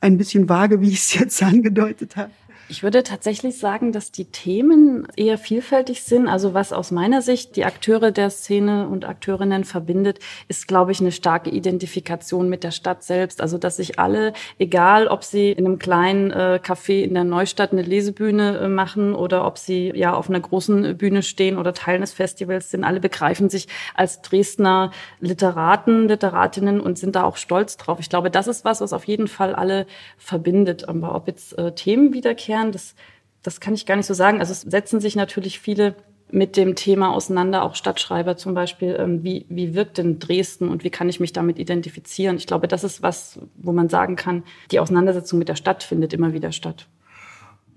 ein 0.00 0.18
bisschen 0.18 0.48
vage, 0.48 0.80
wie 0.80 0.88
ich 0.88 0.98
es 0.98 1.14
jetzt 1.14 1.42
angedeutet 1.44 2.16
habe? 2.16 2.30
Ich 2.70 2.84
würde 2.84 3.02
tatsächlich 3.02 3.58
sagen, 3.58 3.90
dass 3.90 4.12
die 4.12 4.26
Themen 4.26 5.08
eher 5.16 5.38
vielfältig 5.38 6.04
sind. 6.04 6.28
Also 6.28 6.54
was 6.54 6.72
aus 6.72 6.92
meiner 6.92 7.20
Sicht 7.20 7.56
die 7.56 7.64
Akteure 7.64 8.12
der 8.12 8.30
Szene 8.30 8.86
und 8.86 9.04
Akteurinnen 9.04 9.64
verbindet, 9.64 10.20
ist, 10.46 10.68
glaube 10.68 10.92
ich, 10.92 11.00
eine 11.00 11.10
starke 11.10 11.50
Identifikation 11.50 12.48
mit 12.48 12.62
der 12.62 12.70
Stadt 12.70 13.02
selbst. 13.02 13.40
Also 13.40 13.58
dass 13.58 13.78
sich 13.78 13.98
alle, 13.98 14.34
egal 14.60 15.08
ob 15.08 15.24
sie 15.24 15.50
in 15.50 15.66
einem 15.66 15.80
kleinen 15.80 16.30
äh, 16.30 16.60
Café 16.64 17.02
in 17.02 17.14
der 17.14 17.24
Neustadt 17.24 17.72
eine 17.72 17.82
Lesebühne 17.82 18.58
äh, 18.58 18.68
machen 18.68 19.16
oder 19.16 19.48
ob 19.48 19.58
sie 19.58 19.90
ja 19.96 20.14
auf 20.14 20.28
einer 20.28 20.38
großen 20.38 20.96
Bühne 20.96 21.24
stehen 21.24 21.58
oder 21.58 21.74
Teil 21.74 21.98
des 21.98 22.12
Festivals 22.12 22.70
sind, 22.70 22.84
alle 22.84 23.00
begreifen 23.00 23.50
sich 23.50 23.66
als 23.96 24.22
Dresdner 24.22 24.92
Literaten, 25.18 26.06
Literatinnen 26.06 26.80
und 26.80 26.98
sind 26.98 27.16
da 27.16 27.24
auch 27.24 27.36
stolz 27.36 27.76
drauf. 27.78 27.98
Ich 27.98 28.10
glaube, 28.10 28.30
das 28.30 28.46
ist 28.46 28.64
was, 28.64 28.80
was 28.80 28.92
auf 28.92 29.08
jeden 29.08 29.26
Fall 29.26 29.56
alle 29.56 29.86
verbindet. 30.18 30.88
Aber 30.88 31.16
ob 31.16 31.26
jetzt 31.26 31.58
äh, 31.58 31.74
Themen 31.74 32.12
wiederkehren, 32.12 32.59
erklären. 32.60 32.72
Das, 32.72 32.94
das 33.42 33.60
kann 33.60 33.74
ich 33.74 33.86
gar 33.86 33.96
nicht 33.96 34.06
so 34.06 34.14
sagen. 34.14 34.40
Also 34.40 34.52
es 34.52 34.62
setzen 34.62 35.00
sich 35.00 35.16
natürlich 35.16 35.60
viele 35.60 35.94
mit 36.32 36.56
dem 36.56 36.76
Thema 36.76 37.12
auseinander, 37.12 37.64
auch 37.64 37.74
Stadtschreiber 37.74 38.36
zum 38.36 38.54
Beispiel. 38.54 38.96
Ähm, 38.98 39.24
wie, 39.24 39.46
wie 39.48 39.74
wirkt 39.74 39.98
denn 39.98 40.20
Dresden 40.20 40.68
und 40.68 40.84
wie 40.84 40.90
kann 40.90 41.08
ich 41.08 41.18
mich 41.18 41.32
damit 41.32 41.58
identifizieren? 41.58 42.36
Ich 42.36 42.46
glaube, 42.46 42.68
das 42.68 42.84
ist 42.84 43.02
was, 43.02 43.40
wo 43.56 43.72
man 43.72 43.88
sagen 43.88 44.14
kann, 44.14 44.44
die 44.70 44.78
Auseinandersetzung 44.78 45.38
mit 45.38 45.48
der 45.48 45.56
Stadt 45.56 45.82
findet 45.82 46.12
immer 46.12 46.32
wieder 46.32 46.52
statt. 46.52 46.86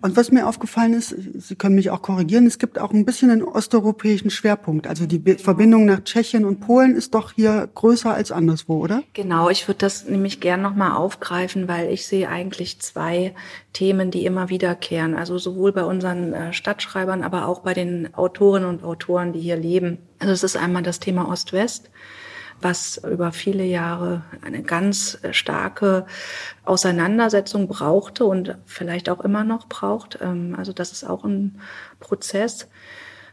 Und 0.03 0.17
was 0.17 0.31
mir 0.33 0.49
aufgefallen 0.49 0.91
ist, 0.91 1.15
Sie 1.17 1.55
können 1.55 1.75
mich 1.75 1.89
auch 1.89 2.01
korrigieren, 2.01 2.45
es 2.45 2.59
gibt 2.59 2.77
auch 2.77 2.91
ein 2.91 3.05
bisschen 3.05 3.31
einen 3.31 3.41
osteuropäischen 3.41 4.29
Schwerpunkt. 4.29 4.85
Also 4.85 5.05
die 5.05 5.35
Verbindung 5.35 5.85
nach 5.85 6.03
Tschechien 6.03 6.43
und 6.43 6.59
Polen 6.59 6.93
ist 6.93 7.15
doch 7.15 7.31
hier 7.31 7.69
größer 7.73 8.13
als 8.13 8.33
anderswo, 8.33 8.83
oder? 8.83 9.01
Genau, 9.13 9.49
ich 9.49 9.65
würde 9.65 9.77
das 9.77 10.05
nämlich 10.05 10.41
gern 10.41 10.61
nochmal 10.61 10.91
aufgreifen, 10.91 11.69
weil 11.69 11.89
ich 11.89 12.05
sehe 12.05 12.27
eigentlich 12.27 12.81
zwei 12.81 13.33
Themen, 13.71 14.11
die 14.11 14.25
immer 14.25 14.49
wiederkehren. 14.49 15.15
Also 15.15 15.37
sowohl 15.37 15.71
bei 15.71 15.85
unseren 15.85 16.33
äh, 16.33 16.51
Stadtschreibern, 16.51 17.23
aber 17.23 17.47
auch 17.47 17.61
bei 17.61 17.73
den 17.73 18.13
Autorinnen 18.13 18.67
und 18.67 18.83
Autoren, 18.83 19.31
die 19.31 19.39
hier 19.39 19.55
leben. 19.55 19.99
Also 20.19 20.33
es 20.33 20.43
ist 20.43 20.57
einmal 20.57 20.83
das 20.83 20.99
Thema 20.99 21.29
Ost-West 21.29 21.89
was 22.61 22.97
über 22.97 23.31
viele 23.31 23.63
Jahre 23.63 24.23
eine 24.41 24.63
ganz 24.63 25.19
starke 25.31 26.05
Auseinandersetzung 26.65 27.67
brauchte 27.67 28.25
und 28.25 28.57
vielleicht 28.65 29.09
auch 29.09 29.21
immer 29.21 29.43
noch 29.43 29.67
braucht. 29.67 30.19
Ähm, 30.21 30.55
also 30.57 30.73
das 30.73 30.91
ist 30.91 31.03
auch 31.03 31.23
ein 31.23 31.59
Prozess, 31.99 32.67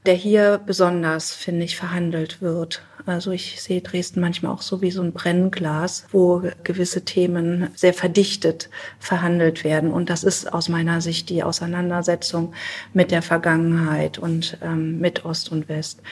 der 0.06 0.14
hier 0.14 0.60
besonders, 0.64 1.32
finde 1.32 1.64
ich, 1.64 1.76
verhandelt 1.76 2.40
wird. 2.40 2.82
Also 3.06 3.30
ich 3.32 3.60
sehe 3.60 3.80
Dresden 3.80 4.20
manchmal 4.20 4.52
auch 4.52 4.62
so 4.62 4.80
wie 4.82 4.90
so 4.90 5.02
ein 5.02 5.12
Brennglas, 5.12 6.06
wo 6.10 6.42
gewisse 6.64 7.04
Themen 7.04 7.68
sehr 7.74 7.94
verdichtet 7.94 8.70
verhandelt 8.98 9.64
werden. 9.64 9.92
Und 9.92 10.10
das 10.10 10.24
ist 10.24 10.52
aus 10.52 10.68
meiner 10.68 11.00
Sicht 11.00 11.28
die 11.28 11.42
Auseinandersetzung 11.42 12.54
mit 12.92 13.10
der 13.10 13.22
Vergangenheit 13.22 14.18
und 14.18 14.58
ähm, 14.62 14.98
mit 15.00 15.24
Ost 15.24 15.52
und 15.52 15.68
West. 15.68 16.02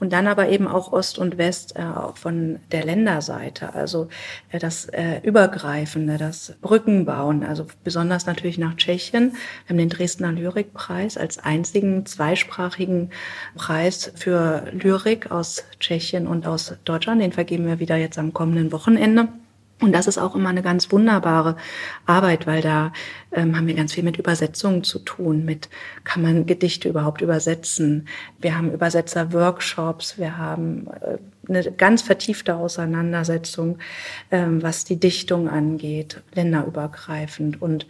Und 0.00 0.12
dann 0.12 0.26
aber 0.26 0.48
eben 0.48 0.66
auch 0.66 0.92
Ost 0.92 1.18
und 1.18 1.38
West 1.38 1.76
äh, 1.76 1.84
von 2.14 2.58
der 2.72 2.84
Länderseite, 2.84 3.74
also 3.74 4.08
äh, 4.50 4.58
das 4.58 4.86
äh, 4.86 5.20
Übergreifende, 5.22 6.16
das 6.16 6.54
Brückenbauen, 6.62 7.44
also 7.44 7.66
besonders 7.84 8.24
natürlich 8.24 8.56
nach 8.56 8.76
Tschechien. 8.76 9.32
Wir 9.32 9.68
haben 9.68 9.78
den 9.78 9.90
Dresdner 9.90 10.32
Lyrikpreis 10.32 11.18
als 11.18 11.38
einzigen 11.38 12.06
zweisprachigen 12.06 13.10
Preis 13.54 14.10
für 14.16 14.64
Lyrik 14.72 15.30
aus 15.30 15.64
Tschechien 15.78 16.26
und 16.26 16.46
aus 16.46 16.74
Deutschland. 16.84 17.20
Den 17.20 17.32
vergeben 17.32 17.66
wir 17.66 17.78
wieder 17.78 17.96
jetzt 17.96 18.18
am 18.18 18.32
kommenden 18.32 18.72
Wochenende. 18.72 19.28
Und 19.80 19.92
das 19.92 20.06
ist 20.06 20.18
auch 20.18 20.34
immer 20.34 20.50
eine 20.50 20.62
ganz 20.62 20.92
wunderbare 20.92 21.56
Arbeit, 22.04 22.46
weil 22.46 22.60
da 22.60 22.92
ähm, 23.32 23.56
haben 23.56 23.66
wir 23.66 23.74
ganz 23.74 23.94
viel 23.94 24.04
mit 24.04 24.18
Übersetzungen 24.18 24.84
zu 24.84 24.98
tun, 24.98 25.44
mit 25.44 25.70
kann 26.04 26.22
man 26.22 26.44
Gedichte 26.44 26.88
überhaupt 26.88 27.22
übersetzen. 27.22 28.06
Wir 28.38 28.56
haben 28.56 28.72
Übersetzer-Workshops, 28.72 30.18
wir 30.18 30.36
haben 30.36 30.86
äh, 31.00 31.18
eine 31.48 31.72
ganz 31.72 32.02
vertiefte 32.02 32.56
Auseinandersetzung, 32.56 33.78
ähm, 34.30 34.62
was 34.62 34.84
die 34.84 35.00
Dichtung 35.00 35.48
angeht, 35.48 36.22
länderübergreifend. 36.34 37.62
Und 37.62 37.86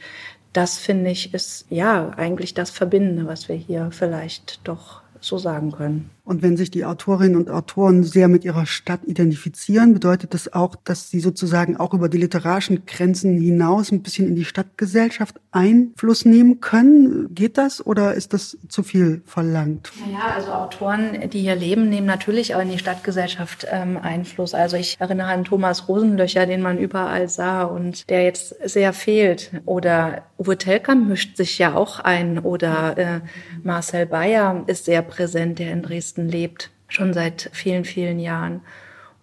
das 0.53 0.79
finde 0.79 1.11
ich 1.11 1.35
ist 1.35 1.67
ja 1.71 2.11
eigentlich 2.17 2.55
das 2.55 2.71
Verbindende, 2.71 3.27
was 3.27 3.49
wir 3.49 3.57
hier 3.57 3.91
vielleicht 3.91 4.61
doch 4.67 5.03
so 5.21 5.39
sagen 5.39 5.73
können. 5.73 6.11
Und 6.31 6.43
wenn 6.43 6.57
sich 6.57 6.71
die 6.71 6.85
Autorinnen 6.85 7.35
und 7.35 7.51
Autoren 7.51 8.05
sehr 8.05 8.29
mit 8.29 8.45
ihrer 8.45 8.65
Stadt 8.65 9.01
identifizieren, 9.05 9.95
bedeutet 9.95 10.33
das 10.33 10.53
auch, 10.53 10.77
dass 10.85 11.11
sie 11.11 11.19
sozusagen 11.19 11.77
auch 11.77 11.93
über 11.93 12.09
die 12.09 12.19
literarischen 12.19 12.87
Grenzen 12.87 13.37
hinaus 13.37 13.91
ein 13.91 14.05
bisschen 14.05 14.29
in 14.29 14.37
die 14.37 14.45
Stadtgesellschaft 14.45 15.41
Einfluss 15.51 16.25
nehmen 16.25 16.61
können? 16.61 17.35
Geht 17.35 17.59
das 17.59 17.85
oder 17.85 18.15
ist 18.15 18.33
das 18.33 18.57
zu 18.69 18.85
viel 18.85 19.23
verlangt? 19.27 19.91
Naja, 20.07 20.37
also 20.37 20.53
Autoren, 20.53 21.29
die 21.31 21.41
hier 21.41 21.57
leben, 21.57 21.89
nehmen 21.89 22.07
natürlich 22.07 22.55
auch 22.55 22.61
in 22.61 22.71
die 22.71 22.79
Stadtgesellschaft 22.79 23.67
ähm, 23.69 23.99
Einfluss. 24.01 24.55
Also 24.55 24.77
ich 24.77 25.01
erinnere 25.01 25.27
an 25.27 25.43
Thomas 25.43 25.89
Rosenlöcher, 25.89 26.47
den 26.47 26.63
man 26.63 26.79
überall 26.79 27.29
sah 27.29 27.65
und 27.65 28.09
der 28.09 28.23
jetzt 28.23 28.55
sehr 28.65 28.93
fehlt. 28.93 29.51
Oder 29.67 30.23
Uwe 30.39 30.57
Telkamp 30.57 31.09
mischt 31.09 31.37
sich 31.37 31.59
ja 31.59 31.75
auch 31.75 31.99
ein. 31.99 32.39
Oder 32.39 32.97
äh, 32.97 33.21
Marcel 33.65 34.07
Bayer 34.07 34.63
ist 34.69 34.85
sehr 34.85 35.03
präsent, 35.03 35.59
der 35.59 35.73
in 35.73 35.83
Dresden 35.83 36.20
Dresden 36.21 36.29
lebt, 36.29 36.71
schon 36.89 37.13
seit 37.13 37.51
vielen, 37.53 37.85
vielen 37.85 38.19
Jahren. 38.19 38.61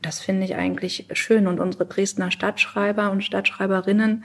Das 0.01 0.19
finde 0.19 0.45
ich 0.45 0.55
eigentlich 0.55 1.07
schön. 1.13 1.47
Und 1.47 1.59
unsere 1.59 1.85
Dresdner 1.85 2.31
Stadtschreiber 2.31 3.11
und 3.11 3.23
Stadtschreiberinnen 3.23 4.23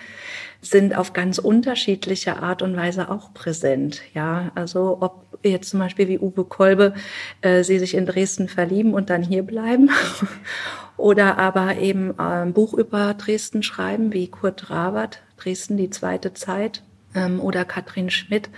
sind 0.60 0.96
auf 0.96 1.12
ganz 1.12 1.38
unterschiedliche 1.38 2.42
Art 2.42 2.62
und 2.62 2.76
Weise 2.76 3.10
auch 3.10 3.32
präsent. 3.32 4.02
Ja, 4.14 4.52
also 4.54 4.98
ob 5.00 5.38
jetzt 5.42 5.70
zum 5.70 5.80
Beispiel 5.80 6.08
wie 6.08 6.18
Uwe 6.18 6.44
Kolbe, 6.44 6.94
äh, 7.40 7.64
sie 7.64 7.78
sich 7.78 7.94
in 7.94 8.06
Dresden 8.06 8.48
verlieben 8.48 8.92
und 8.94 9.08
dann 9.08 9.22
hier 9.22 9.42
bleiben. 9.42 9.90
Oder 10.98 11.38
aber 11.38 11.76
eben 11.78 12.18
ein 12.18 12.52
Buch 12.52 12.74
über 12.74 13.14
Dresden 13.14 13.62
schreiben, 13.62 14.12
wie 14.12 14.28
Kurt 14.28 14.70
Ravert, 14.70 15.22
Dresden, 15.38 15.76
die 15.78 15.90
zweite 15.90 16.34
Zeit 16.34 16.82
ähm, 17.14 17.40
oder 17.40 17.64
Katrin 17.64 18.10
Schmidt, 18.10 18.50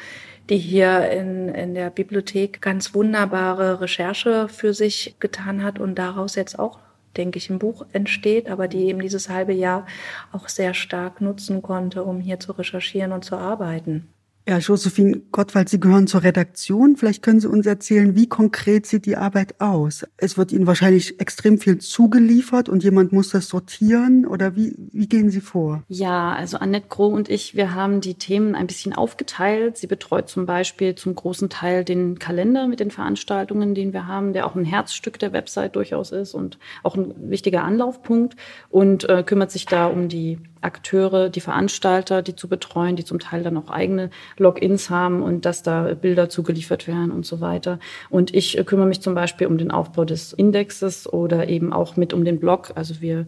die 0.51 0.59
hier 0.59 1.11
in, 1.11 1.49
in 1.49 1.75
der 1.75 1.91
Bibliothek 1.91 2.61
ganz 2.61 2.95
wunderbare 2.95 3.81
Recherche 3.81 4.49
für 4.49 4.75
sich 4.75 5.17
getan 5.21 5.63
hat 5.63 5.79
und 5.79 5.97
daraus 5.97 6.35
jetzt 6.35 6.59
auch 6.59 6.79
denke 7.17 7.39
ich, 7.39 7.51
ein 7.51 7.59
Buch 7.59 7.87
entsteht, 7.93 8.49
aber 8.49 8.69
die 8.69 8.87
eben 8.87 9.01
dieses 9.01 9.29
halbe 9.29 9.53
Jahr 9.53 9.87
auch 10.33 10.49
sehr 10.49 10.75
stark 10.75 11.21
nutzen 11.21 11.63
konnte, 11.63 12.05
um 12.05 12.21
hier 12.21 12.41
zu 12.41 12.53
recherchieren 12.53 13.13
und 13.13 13.25
zu 13.25 13.37
arbeiten. 13.37 14.14
Ja, 14.47 14.59
Josephine 14.59 15.23
Gottwald, 15.33 15.71
Sie 15.71 15.81
gehören 15.81 16.07
zur 16.07 16.23
Redaktion. 16.23 16.97
Vielleicht 16.97 17.23
können 17.23 17.41
Sie 17.41 17.49
uns 17.49 17.65
erzählen, 17.65 18.15
wie 18.15 18.29
konkret 18.29 18.85
sieht 18.85 19.07
die 19.07 19.17
Arbeit 19.17 19.59
aus? 19.59 20.05
Es 20.19 20.37
wird 20.37 20.53
Ihnen 20.53 20.67
wahrscheinlich 20.67 21.19
extrem 21.19 21.57
viel 21.57 21.79
zugeliefert 21.79 22.69
und 22.69 22.85
jemand 22.85 23.11
muss 23.11 23.31
das 23.31 23.49
sortieren 23.49 24.27
oder 24.27 24.55
wie, 24.55 24.75
wie 24.93 25.09
gehen 25.09 25.31
Sie 25.31 25.41
vor? 25.41 25.83
Ja, 25.89 26.35
also 26.35 26.59
Annette 26.59 26.89
Groh 26.89 27.07
und 27.07 27.31
ich, 27.31 27.55
wir 27.55 27.75
haben 27.75 28.03
die 28.03 28.17
Themen 28.17 28.55
ein 28.55 28.67
bisschen 28.67 28.93
aufgeteilt. 28.93 29.79
Sie 29.79 29.87
betreut 29.87 30.29
zum 30.29 30.45
Beispiel 30.45 30.95
zum 30.95 31.15
großen 31.15 31.49
Teil 31.49 31.83
den 31.83 32.19
Kalender 32.19 32.67
mit 32.67 32.81
den 32.81 32.91
Veranstaltungen, 32.91 33.75
den 33.75 33.95
wir 33.95 34.07
haben, 34.07 34.35
der 34.35 34.47
auch 34.47 34.57
ein 34.57 34.67
Herzstück 34.67 35.19
der 35.19 35.33
Website 35.33 35.75
durchaus 35.75 36.13
ist 36.13 36.35
und 36.35 36.59
auch 36.83 36.97
ein 36.97 37.15
wichtiger 37.31 37.65
Anlaufpunkt 37.65 38.37
und 38.69 39.09
äh, 39.09 39.23
kümmert 39.23 39.51
sich 39.51 39.65
da 39.65 39.87
um 39.87 40.11
die 40.11 40.39
Akteure, 40.65 41.29
die 41.29 41.41
Veranstalter, 41.41 42.23
die 42.23 42.37
zu 42.37 42.49
betreuen, 42.49 42.97
die 42.97 43.05
zum 43.05 43.19
Teil 43.19 43.43
dann 43.43 43.57
auch 43.57 43.71
eigene 43.71 44.11
Logins 44.37 44.91
haben 44.91 45.23
und 45.23 45.45
dass 45.45 45.63
da 45.63 45.95
Bilder 45.95 46.29
zugeliefert 46.29 46.89
werden 46.89 47.11
und 47.11 47.27
so 47.27 47.41
weiter. 47.41 47.79
Und 48.11 48.35
ich 48.35 48.59
äh, 48.59 48.65
kümmere 48.65 48.89
mich 48.89 49.01
zum 49.01 49.15
Beispiel 49.15 49.47
um 49.47 49.59
den 49.59 49.71
Aufbau 49.71 50.05
des 50.05 50.33
Indexes 50.33 51.13
oder 51.13 51.49
eben 51.49 51.73
auch 51.73 51.97
mit 51.97 52.13
um 52.13 52.25
den 52.25 52.41
Blog. 52.41 52.73
Also 52.75 53.01
wir 53.01 53.27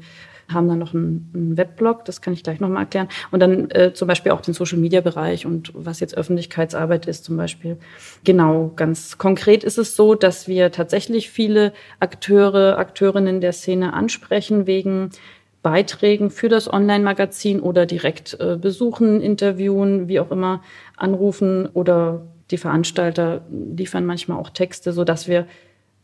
haben 0.53 0.69
dann 0.69 0.79
noch 0.79 0.95
einen, 0.95 1.31
einen 1.35 1.57
Webblog, 1.57 2.05
das 2.05 2.21
kann 2.21 2.33
ich 2.33 2.43
gleich 2.43 2.61
nochmal 2.61 2.85
erklären. 2.85 3.09
Und 3.31 3.41
dann 3.41 3.71
äh, 3.71 3.93
zum 3.93 4.09
Beispiel 4.09 4.33
auch 4.33 4.41
den 4.41 4.55
Social-Media-Bereich 4.55 5.47
und 5.47 5.73
was 5.75 6.01
jetzt 6.01 6.17
Öffentlichkeitsarbeit 6.17 7.07
ist 7.07 7.25
zum 7.25 7.37
Beispiel. 7.37 7.79
Genau, 8.25 8.73
ganz 8.77 9.19
konkret 9.19 9.65
ist 9.65 9.79
es 9.79 9.97
so, 9.97 10.15
dass 10.15 10.47
wir 10.49 10.71
tatsächlich 10.71 11.31
viele 11.31 11.73
Akteure, 12.01 12.79
Akteurinnen 12.79 13.41
der 13.41 13.53
Szene 13.53 13.93
ansprechen 13.93 14.67
wegen 14.67 15.11
Beiträgen 15.67 16.31
für 16.31 16.49
das 16.49 16.73
Online-Magazin 16.73 17.59
oder 17.59 17.87
direkt 17.87 18.39
äh, 18.39 18.57
besuchen, 18.57 19.21
interviewen, 19.21 20.07
wie 20.07 20.21
auch 20.21 20.31
immer, 20.31 20.63
anrufen 20.97 21.67
oder 21.73 22.23
die 22.53 22.57
Veranstalter 22.57 23.45
liefern 23.51 24.07
manchmal 24.07 24.39
auch 24.39 24.51
Texte, 24.51 24.93
so 24.93 25.03
dass 25.03 25.27
wir 25.27 25.49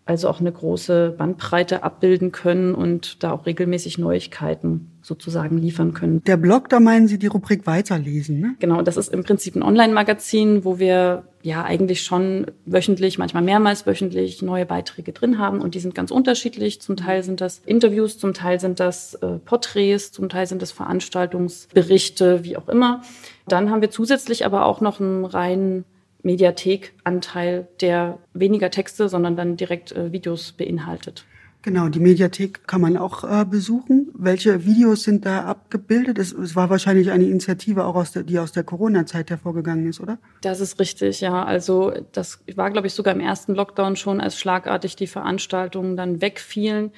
also 0.04 0.28
auch 0.28 0.40
eine 0.40 0.50
große 0.50 1.14
Bandbreite 1.16 1.84
abbilden 1.84 2.32
können 2.32 2.74
und 2.74 3.22
da 3.22 3.30
auch 3.30 3.46
regelmäßig 3.46 3.98
Neuigkeiten 3.98 4.91
sozusagen 5.02 5.58
liefern 5.58 5.92
können. 5.92 6.22
Der 6.24 6.36
Blog, 6.36 6.68
da 6.68 6.80
meinen 6.80 7.08
Sie 7.08 7.18
die 7.18 7.26
Rubrik 7.26 7.66
Weiterlesen, 7.66 8.40
ne? 8.40 8.54
Genau, 8.60 8.82
das 8.82 8.96
ist 8.96 9.12
im 9.12 9.24
Prinzip 9.24 9.56
ein 9.56 9.62
Online-Magazin, 9.62 10.64
wo 10.64 10.78
wir 10.78 11.24
ja 11.42 11.64
eigentlich 11.64 12.02
schon 12.02 12.46
wöchentlich, 12.66 13.18
manchmal 13.18 13.42
mehrmals 13.42 13.84
wöchentlich 13.84 14.42
neue 14.42 14.64
Beiträge 14.64 15.12
drin 15.12 15.38
haben 15.38 15.60
und 15.60 15.74
die 15.74 15.80
sind 15.80 15.94
ganz 15.94 16.12
unterschiedlich. 16.12 16.80
Zum 16.80 16.96
Teil 16.96 17.24
sind 17.24 17.40
das 17.40 17.60
Interviews, 17.66 18.18
zum 18.18 18.32
Teil 18.32 18.60
sind 18.60 18.78
das 18.78 19.14
äh, 19.14 19.38
Porträts, 19.38 20.12
zum 20.12 20.28
Teil 20.28 20.46
sind 20.46 20.62
das 20.62 20.70
Veranstaltungsberichte, 20.70 22.44
wie 22.44 22.56
auch 22.56 22.68
immer. 22.68 23.02
Dann 23.48 23.70
haben 23.70 23.80
wir 23.80 23.90
zusätzlich 23.90 24.46
aber 24.46 24.66
auch 24.66 24.80
noch 24.80 25.00
einen 25.00 25.24
reinen 25.24 25.84
Mediathekanteil, 26.22 27.66
der 27.80 28.18
weniger 28.32 28.70
Texte, 28.70 29.08
sondern 29.08 29.36
dann 29.36 29.56
direkt 29.56 29.90
äh, 29.92 30.12
Videos 30.12 30.52
beinhaltet. 30.52 31.24
Genau, 31.62 31.88
die 31.88 32.00
Mediathek 32.00 32.66
kann 32.66 32.80
man 32.80 32.96
auch 32.96 33.22
äh, 33.22 33.44
besuchen. 33.44 34.08
Welche 34.14 34.66
Videos 34.66 35.04
sind 35.04 35.24
da 35.24 35.44
abgebildet? 35.44 36.18
Es, 36.18 36.32
es 36.32 36.56
war 36.56 36.70
wahrscheinlich 36.70 37.12
eine 37.12 37.24
Initiative 37.24 37.84
auch 37.84 37.94
aus 37.94 38.10
der, 38.10 38.24
die 38.24 38.40
aus 38.40 38.50
der 38.50 38.64
Corona-Zeit 38.64 39.30
hervorgegangen 39.30 39.88
ist, 39.88 40.00
oder? 40.00 40.18
Das 40.40 40.60
ist 40.60 40.80
richtig, 40.80 41.20
ja. 41.20 41.44
Also 41.44 41.92
das 42.10 42.40
war, 42.56 42.72
glaube 42.72 42.88
ich, 42.88 42.94
sogar 42.94 43.14
im 43.14 43.20
ersten 43.20 43.54
Lockdown 43.54 43.94
schon, 43.94 44.20
als 44.20 44.38
schlagartig 44.38 44.96
die 44.96 45.06
Veranstaltungen 45.06 45.96
dann 45.96 46.20
wegfielen 46.20 46.90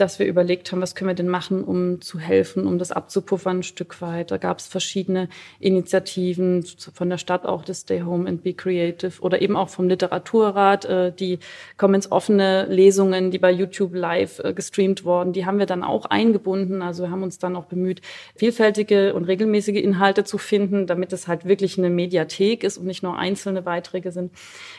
dass 0.00 0.18
wir 0.18 0.26
überlegt 0.26 0.72
haben, 0.72 0.80
was 0.80 0.94
können 0.94 1.08
wir 1.08 1.14
denn 1.14 1.28
machen, 1.28 1.64
um 1.64 2.00
zu 2.00 2.18
helfen, 2.18 2.66
um 2.66 2.78
das 2.78 2.92
abzupuffern 2.92 3.58
ein 3.58 3.62
Stück 3.62 4.00
weit. 4.00 4.30
Da 4.30 4.36
gab 4.36 4.58
es 4.58 4.66
verschiedene 4.66 5.28
Initiativen 5.60 6.64
von 6.92 7.10
der 7.10 7.18
Stadt 7.18 7.46
auch, 7.46 7.64
das 7.64 7.80
Stay 7.80 8.02
Home 8.02 8.28
and 8.28 8.42
Be 8.42 8.54
Creative 8.54 9.20
oder 9.20 9.42
eben 9.42 9.56
auch 9.56 9.68
vom 9.68 9.88
Literaturrat, 9.88 10.84
äh, 10.84 11.12
die 11.12 11.38
Commons 11.76 12.10
offene 12.10 12.66
Lesungen, 12.66 13.30
die 13.30 13.38
bei 13.38 13.50
YouTube 13.50 13.94
live 13.94 14.38
äh, 14.40 14.52
gestreamt 14.52 15.04
wurden, 15.04 15.32
die 15.32 15.46
haben 15.46 15.58
wir 15.58 15.66
dann 15.66 15.82
auch 15.82 16.06
eingebunden. 16.06 16.82
Also 16.82 17.04
wir 17.04 17.10
haben 17.10 17.22
uns 17.22 17.38
dann 17.38 17.56
auch 17.56 17.66
bemüht, 17.66 18.00
vielfältige 18.36 19.14
und 19.14 19.24
regelmäßige 19.24 19.76
Inhalte 19.76 20.24
zu 20.24 20.38
finden, 20.38 20.86
damit 20.86 21.12
es 21.12 21.28
halt 21.28 21.44
wirklich 21.44 21.78
eine 21.78 21.90
Mediathek 21.90 22.64
ist 22.64 22.78
und 22.78 22.86
nicht 22.86 23.02
nur 23.02 23.18
einzelne 23.18 23.62
Beiträge 23.62 24.12
sind. 24.12 24.32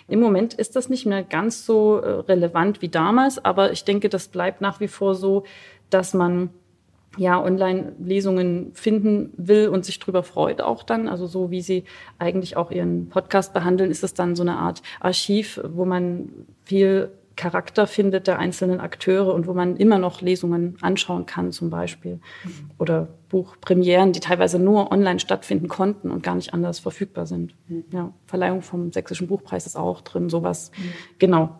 Im 0.08 0.20
Moment 0.20 0.54
ist 0.54 0.76
das 0.76 0.90
nicht 0.90 1.06
mehr 1.06 1.24
ganz 1.24 1.66
so 1.66 1.98
äh, 1.98 2.10
relevant 2.10 2.82
wie 2.82 2.90
damals, 2.90 3.44
aber 3.44 3.72
ich 3.72 3.84
denke, 3.84 4.10
das 4.10 4.28
bleibt 4.28 4.62
nach 4.62 4.80
wie 4.80 4.88
vor 4.88 5.09
vor 5.10 5.16
so, 5.16 5.44
dass 5.90 6.14
man 6.14 6.52
ja 7.18 7.44
Online-Lesungen 7.44 8.72
finden 8.74 9.34
will 9.36 9.68
und 9.70 9.84
sich 9.84 9.98
drüber 9.98 10.22
freut 10.22 10.62
auch 10.62 10.84
dann. 10.84 11.08
Also 11.08 11.26
so 11.26 11.50
wie 11.50 11.62
sie 11.62 11.84
eigentlich 12.20 12.56
auch 12.56 12.70
ihren 12.70 13.10
Podcast 13.10 13.54
behandeln, 13.54 13.90
ist 13.90 14.04
es 14.04 14.14
dann 14.14 14.36
so 14.36 14.44
eine 14.44 14.58
Art 14.58 14.84
Archiv, 15.00 15.60
wo 15.64 15.86
man 15.86 16.30
viel 16.64 17.10
Charakter 17.36 17.88
findet 17.88 18.28
der 18.28 18.38
einzelnen 18.38 18.80
Akteure 18.80 19.34
und 19.34 19.48
wo 19.48 19.54
man 19.54 19.78
immer 19.78 19.98
noch 19.98 20.22
Lesungen 20.22 20.78
anschauen 20.82 21.26
kann 21.26 21.52
zum 21.52 21.70
Beispiel. 21.70 22.20
Oder 22.78 23.08
Buchpremieren, 23.30 24.12
die 24.12 24.20
teilweise 24.20 24.60
nur 24.60 24.92
online 24.92 25.20
stattfinden 25.20 25.70
konnten 25.70 26.12
und 26.12 26.22
gar 26.22 26.36
nicht 26.36 26.54
anders 26.54 26.80
verfügbar 26.80 27.26
sind. 27.26 27.56
Mhm. 27.68 27.86
Ja, 27.92 28.14
Verleihung 28.28 28.62
vom 28.62 28.92
Sächsischen 28.92 29.28
Buchpreis 29.28 29.66
ist 29.66 29.78
auch 29.78 30.02
drin, 30.02 30.30
sowas. 30.30 30.72
Mhm. 30.78 30.94
Genau. 31.18 31.60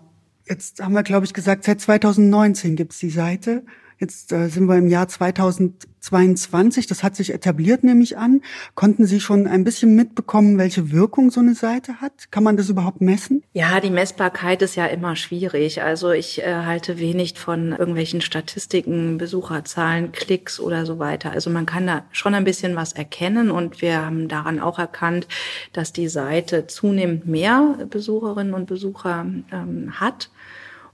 Jetzt 0.50 0.82
haben 0.82 0.94
wir, 0.94 1.04
glaube 1.04 1.26
ich, 1.26 1.34
gesagt, 1.34 1.64
seit 1.64 1.80
2019 1.80 2.76
gibt's 2.76 2.98
die 2.98 3.12
Seite. 3.12 3.64
Jetzt 4.00 4.32
äh, 4.32 4.48
sind 4.48 4.68
wir 4.68 4.78
im 4.78 4.88
Jahr 4.88 5.10
2022. 5.10 6.88
Das 6.88 7.04
hat 7.04 7.18
sich 7.18 7.34
etabliert, 7.34 7.84
nehme 7.84 8.02
ich 8.02 8.18
an. 8.18 8.42
Konnten 8.74 9.06
Sie 9.06 9.20
schon 9.20 9.46
ein 9.46 9.66
bisschen 9.66 9.94
mitbekommen, 9.94 10.58
welche 10.58 10.94
Wirkung 10.94 11.32
so 11.32 11.42
eine 11.42 11.54
Seite 11.54 12.00
hat? 12.00 12.32
Kann 12.32 12.46
man 12.46 12.56
das 12.56 12.70
überhaupt 12.70 13.02
messen? 13.02 13.44
Ja, 13.52 13.82
die 13.82 13.90
Messbarkeit 13.90 14.62
ist 14.62 14.76
ja 14.76 14.86
immer 14.86 15.18
schwierig. 15.18 15.82
Also 15.82 16.12
ich 16.12 16.42
äh, 16.42 16.64
halte 16.64 16.98
wenig 16.98 17.38
von 17.38 17.74
irgendwelchen 17.74 18.22
Statistiken, 18.22 19.18
Besucherzahlen, 19.18 20.14
Klicks 20.14 20.62
oder 20.62 20.86
so 20.86 20.98
weiter. 20.98 21.32
Also 21.32 21.50
man 21.50 21.66
kann 21.66 21.86
da 21.86 22.06
schon 22.14 22.36
ein 22.36 22.46
bisschen 22.46 22.78
was 22.78 22.94
erkennen 22.94 23.52
und 23.52 23.82
wir 23.82 24.06
haben 24.06 24.30
daran 24.30 24.62
auch 24.62 24.80
erkannt, 24.80 25.28
dass 25.74 25.92
die 25.92 26.08
Seite 26.08 26.68
zunehmend 26.68 27.28
mehr 27.28 27.86
Besucherinnen 27.90 28.54
und 28.54 28.66
Besucher 28.66 29.26
ähm, 29.52 30.00
hat 30.00 30.30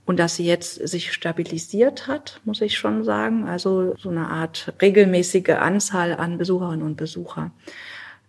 und 0.06 0.20
dass 0.20 0.36
sie 0.36 0.46
jetzt 0.46 0.88
sich 0.88 1.13
stabilisiert 1.13 2.08
hat, 2.08 2.39
muss 2.46 2.62
ich 2.62 2.78
schon 2.78 3.04
sagen. 3.04 3.48
Also 3.48 3.96
so 3.98 4.10
eine 4.10 4.28
Art 4.28 4.74
regelmäßige 4.82 5.50
Anzahl 5.50 6.13
an 6.13 6.38
Besucherinnen 6.38 6.86
und 6.86 6.96
Besucher. 6.96 7.52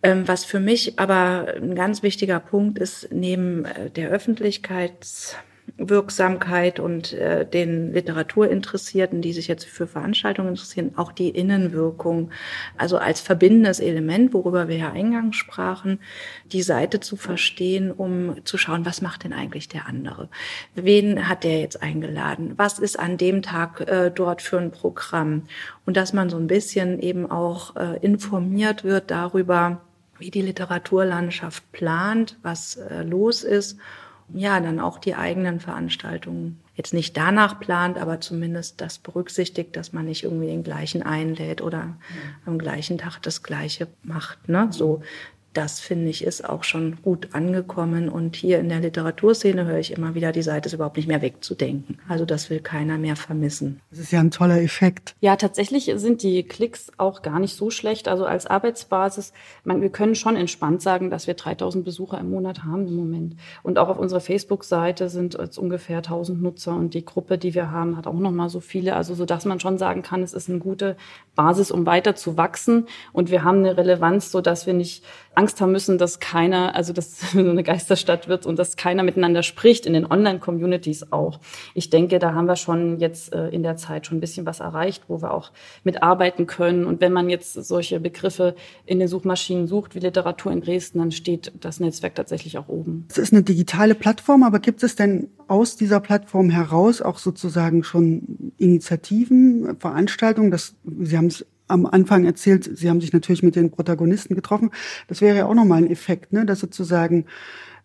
Ähm, 0.03 0.27
was 0.27 0.45
für 0.45 0.61
mich 0.61 0.99
aber 0.99 1.55
ein 1.57 1.75
ganz 1.75 2.03
wichtiger 2.03 2.41
Punkt 2.41 2.79
ist, 2.79 3.09
neben 3.13 3.65
äh, 3.65 3.91
der 3.91 4.11
Öffentlichkeits 4.11 5.37
Wirksamkeit 5.79 6.81
und 6.81 7.13
äh, 7.13 7.45
den 7.45 7.93
Literaturinteressierten, 7.93 9.21
die 9.21 9.35
sich 9.35 9.47
jetzt 9.47 9.67
für 9.67 9.87
Veranstaltungen 9.87 10.51
interessieren, 10.51 10.93
auch 10.97 11.13
die 11.13 11.29
Innenwirkung, 11.29 12.31
also 12.79 12.97
als 12.97 13.21
verbindendes 13.21 13.81
Element, 13.81 14.33
worüber 14.33 14.69
wir 14.69 14.77
ja 14.77 14.93
eingangs 14.93 15.37
sprachen, 15.37 16.01
die 16.47 16.63
Seite 16.63 17.01
zu 17.01 17.17
verstehen, 17.17 17.93
um 17.93 18.37
zu 18.45 18.57
schauen, 18.57 18.87
was 18.87 19.03
macht 19.03 19.25
denn 19.25 19.35
eigentlich 19.35 19.69
der 19.69 19.87
andere? 19.87 20.31
Wen 20.75 21.29
hat 21.29 21.45
der 21.45 21.61
jetzt 21.61 21.83
eingeladen? 21.83 22.55
Was 22.57 22.79
ist 22.79 22.99
an 22.99 23.19
dem 23.19 23.43
Tag 23.43 23.83
äh, 23.83 24.11
dort 24.11 24.41
für 24.41 24.59
ein 24.59 24.71
Programm? 24.71 25.43
Und 25.85 25.99
dass 25.99 26.15
man 26.15 26.31
so 26.31 26.39
ein 26.39 26.47
bisschen 26.47 27.01
eben 27.01 27.31
auch 27.31 27.77
äh, 27.77 27.99
informiert 28.01 28.83
wird 28.83 29.11
darüber, 29.11 29.83
wie 30.19 30.31
die 30.31 30.41
Literaturlandschaft 30.41 31.71
plant, 31.73 32.39
was 32.43 32.77
äh, 32.77 33.03
los 33.03 33.45
ist 33.45 33.79
ja, 34.35 34.61
dann 34.61 34.81
auch 34.81 34.99
die 34.99 35.15
eigenen 35.15 35.61
Veranstaltungen 35.61 36.61
jetzt 36.75 36.93
nicht 36.93 37.17
danach 37.17 37.59
plant, 37.59 37.97
aber 37.97 38.21
zumindest 38.21 38.81
das 38.81 38.99
berücksichtigt, 38.99 39.77
dass 39.77 39.93
man 39.93 40.05
nicht 40.05 40.25
irgendwie 40.25 40.49
den 40.49 40.63
gleichen 40.63 41.03
einlädt 41.03 41.63
oder 41.63 41.97
am 42.45 42.59
gleichen 42.59 42.99
Tag 42.99 43.19
das 43.21 43.43
Gleiche 43.43 43.89
macht. 44.03 44.49
Ne? 44.49 44.69
So, 44.71 45.03
das 45.57 45.81
finde 45.81 46.11
ich 46.11 46.25
ist 46.25 46.47
auch 46.47 46.65
schon 46.65 46.99
gut 47.03 47.29
angekommen. 47.33 48.09
Und 48.09 48.37
hier 48.37 48.59
in 48.59 48.69
der 48.69 48.81
Literaturszene 48.81 49.65
höre 49.65 49.79
ich 49.79 49.93
immer 49.93 50.15
wieder, 50.15 50.33
die 50.33 50.43
Seite 50.43 50.69
ist 50.69 50.75
überhaupt 50.75 50.97
nicht 50.97 51.09
mehr 51.09 51.23
wegzudenken. 51.23 51.99
Also 52.09 52.25
das 52.25 52.51
will 52.51 52.61
keiner 52.61 52.99
mehr 52.99 53.17
vermissen. 53.17 53.81
Das 53.91 53.99
ist 53.99 54.13
ja 54.13 54.21
ein 54.21 54.31
toller 54.31 54.61
Effekt. 54.61 55.15
Ja, 55.21 55.37
tatsächlich 55.37 55.91
sind 55.97 56.23
die 56.23 56.43
Klicks 56.43 56.93
auch 56.99 57.23
gar 57.23 57.39
nicht 57.39 57.57
so 57.57 57.71
schlecht. 57.71 58.09
Also 58.09 58.27
als 58.27 58.47
Arbeitsbasis, 58.47 59.33
man, 59.65 59.81
wir 59.81 59.89
können 59.89 60.15
schon 60.15 60.37
entspannt 60.37 60.83
sagen, 60.83 61.11
dass 61.11 61.27
wir 61.27 61.35
3000 61.35 61.85
Besucher 61.85 62.19
im 62.21 62.31
Monat 62.31 62.65
haben 62.65 62.87
im 62.87 62.97
Moment. 62.97 63.37
Und 63.63 63.79
auch 63.79 63.89
auf 63.89 63.99
unserer 63.99 64.21
Facebook-Seite 64.21 65.09
sind 65.09 65.35
jetzt 65.35 65.59
ungefähr 65.59 65.99
1000 65.99 66.43
Nutzer 66.43 66.75
und 66.75 66.93
die 66.93 67.05
Gruppe, 67.05 67.39
die 67.39 67.55
wir 67.55 67.71
haben, 67.71 67.97
hat 67.97 68.07
auch 68.07 68.13
noch 68.15 68.31
mal 68.31 68.49
so 68.49 68.61
viele. 68.61 68.95
Also 68.95 69.15
so, 69.15 69.25
dass 69.25 69.47
man 69.47 69.61
schon 69.61 69.79
sagen 69.79 70.03
kann, 70.03 70.23
es 70.23 70.35
ist 70.35 70.51
eine 70.51 70.59
gute 70.59 70.97
Basis, 71.35 71.71
um 71.71 71.87
weiter 71.87 72.15
zu 72.15 72.37
wachsen. 72.37 72.87
Und 73.13 73.31
wir 73.31 73.43
haben 73.43 73.59
eine 73.59 73.77
Relevanz, 73.77 74.31
so 74.31 74.41
dass 74.41 74.67
wir 74.67 74.75
nicht 74.75 75.05
Angst 75.47 75.61
haben 75.61 75.71
müssen, 75.71 75.97
dass 75.97 76.19
keiner, 76.19 76.75
also 76.75 76.93
dass 76.93 77.19
eine 77.37 77.63
Geisterstadt 77.63 78.27
wird 78.27 78.47
und 78.47 78.59
dass 78.59 78.77
keiner 78.77 79.05
miteinander 79.05 79.45
spricht, 79.45 79.87
in 79.87 79.93
den 79.93 80.05
Online-Communities 80.05 81.13
auch. 81.13 81.39
Ich 81.75 81.89
denke, 81.89 82.19
da 82.19 82.35
haben 82.35 82.47
wir 82.47 82.57
schon 82.57 82.99
jetzt 82.99 83.33
äh, 83.33 83.49
in 83.51 83.63
der 83.63 83.77
Zeit 83.77 84.07
schon 84.07 84.19
ein 84.19 84.21
bisschen 84.21 84.45
was 84.45 84.59
erreicht, 84.59 85.05
wo 85.07 85.23
wir 85.23 85.33
auch 85.33 85.53
mitarbeiten 85.85 86.49
können. 86.49 86.85
Und 86.85 87.01
wenn 87.01 87.13
man 87.13 87.31
jetzt 87.31 87.53
solche 87.53 88.01
Begriffe 88.01 88.57
in 88.87 88.99
den 88.99 89.07
Suchmaschinen 89.07 89.69
sucht, 89.69 89.95
wie 89.95 90.01
Literatur 90.01 90.51
in 90.51 90.63
Dresden, 90.63 90.99
dann 90.99 91.13
steht 91.13 91.53
das 91.61 91.79
Netzwerk 91.79 92.17
tatsächlich 92.17 92.59
auch 92.59 92.67
oben. 92.67 93.07
Es 93.09 93.19
ist 93.19 93.33
eine 93.33 93.45
digitale 93.45 93.95
Plattform, 93.95 94.43
aber 94.43 94.59
gibt 94.59 94.83
es 94.83 94.97
denn 94.97 95.29
aus 95.47 95.77
dieser 95.77 96.01
Plattform 96.01 96.51
heraus 96.51 97.01
auch 97.01 97.19
sozusagen 97.19 97.85
schon 97.85 98.53
Initiativen, 98.59 99.77
Veranstaltungen? 99.79 100.51
Das, 100.51 100.75
Sie 100.85 101.17
haben 101.17 101.27
es 101.27 101.47
am 101.69 101.87
Anfang 101.87 102.25
erzählt, 102.25 102.71
Sie 102.79 102.89
haben 102.89 103.01
sich 103.01 103.13
natürlich 103.13 103.43
mit 103.43 103.57
den 103.57 103.71
Protagonisten 103.71 104.35
getroffen. 104.35 104.71
Das 105.09 105.21
wäre 105.21 105.37
ja 105.37 105.47
auch 105.47 105.55
nochmal 105.55 105.83
ein 105.83 105.91
Effekt, 105.91 106.33
ne? 106.33 106.47
dass 106.47 106.61
sozusagen 106.61 107.27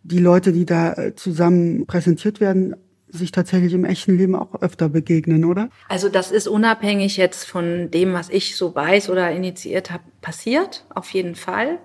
die 0.04 0.20
Leute, 0.20 0.52
die 0.52 0.66
da 0.66 0.94
äh, 0.94 1.16
zusammen 1.16 1.86
präsentiert 1.86 2.40
werden, 2.40 2.76
sich 3.08 3.32
tatsächlich 3.32 3.74
im 3.74 3.86
echten 3.86 4.18
Leben 4.18 4.36
auch 4.36 4.62
öfter 4.62 4.90
begegnen, 4.90 5.46
oder? 5.46 5.70
Also 5.90 6.10
das 6.10 6.32
ist 6.32 6.48
unabhängig 6.48 7.18
jetzt 7.18 7.44
von 7.44 7.92
dem, 7.92 8.14
was 8.14 8.30
ich 8.30 8.56
so 8.56 8.74
weiß 8.74 9.10
oder 9.10 9.32
initiiert 9.32 9.92
habe, 9.92 10.04
passiert, 10.22 10.86
auf 10.90 11.10
jeden 11.12 11.36
Fall. 11.36 11.80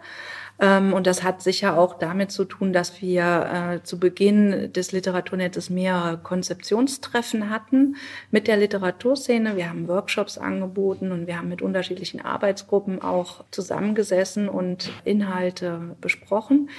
Ähm, 0.59 0.93
und 0.93 1.07
das 1.07 1.23
hat 1.23 1.43
sicher 1.43 1.79
auch 1.79 1.99
damit 1.99 2.31
zu 2.31 2.45
tun, 2.45 2.73
dass 2.73 3.03
wir 3.03 3.81
äh, 3.81 3.83
zu 3.83 3.99
Beginn 3.99 4.73
des 4.73 4.93
Literaturnetzes 4.93 5.71
mehrere 5.71 6.19
Konzeptionstreffen 6.19 7.51
hatten 7.51 7.97
mit 8.31 8.49
der 8.49 8.57
Literaturszene. 8.57 9.57
Wir 9.57 9.69
haben 9.69 9.89
Workshops 9.89 10.39
angeboten 10.39 11.13
und 11.13 11.27
wir 11.27 11.39
haben 11.39 11.49
mit 11.49 11.63
unterschiedlichen 11.63 12.21
Arbeitsgruppen 12.21 13.03
auch 13.03 13.45
zusammengesessen 13.51 14.49
und 14.49 14.91
Inhalte 15.05 15.97
besprochen. 16.01 16.71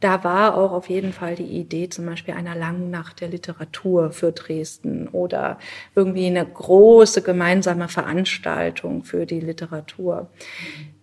Da 0.00 0.24
war 0.24 0.56
auch 0.56 0.72
auf 0.72 0.88
jeden 0.88 1.12
Fall 1.12 1.36
die 1.36 1.44
Idee 1.44 1.88
zum 1.88 2.06
Beispiel 2.06 2.34
einer 2.34 2.56
langen 2.56 2.90
Nacht 2.90 3.20
der 3.20 3.28
Literatur 3.28 4.10
für 4.10 4.32
Dresden 4.32 5.08
oder 5.08 5.58
irgendwie 5.94 6.26
eine 6.26 6.44
große 6.44 7.22
gemeinsame 7.22 7.88
Veranstaltung 7.88 9.04
für 9.04 9.26
die 9.26 9.40
Literatur. 9.40 10.28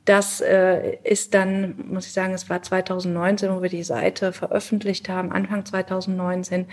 Das 0.10 0.42
äh, 0.42 0.98
ist 1.04 1.36
dann, 1.36 1.76
muss 1.88 2.08
ich 2.08 2.14
sagen, 2.14 2.34
es 2.34 2.50
war 2.50 2.64
2019, 2.64 3.52
wo 3.52 3.62
wir 3.62 3.70
die 3.70 3.84
Seite 3.84 4.34
veröffentlicht 4.34 5.08
haben, 5.08 5.32
Anfang 5.32 5.68
2019. 5.68 6.66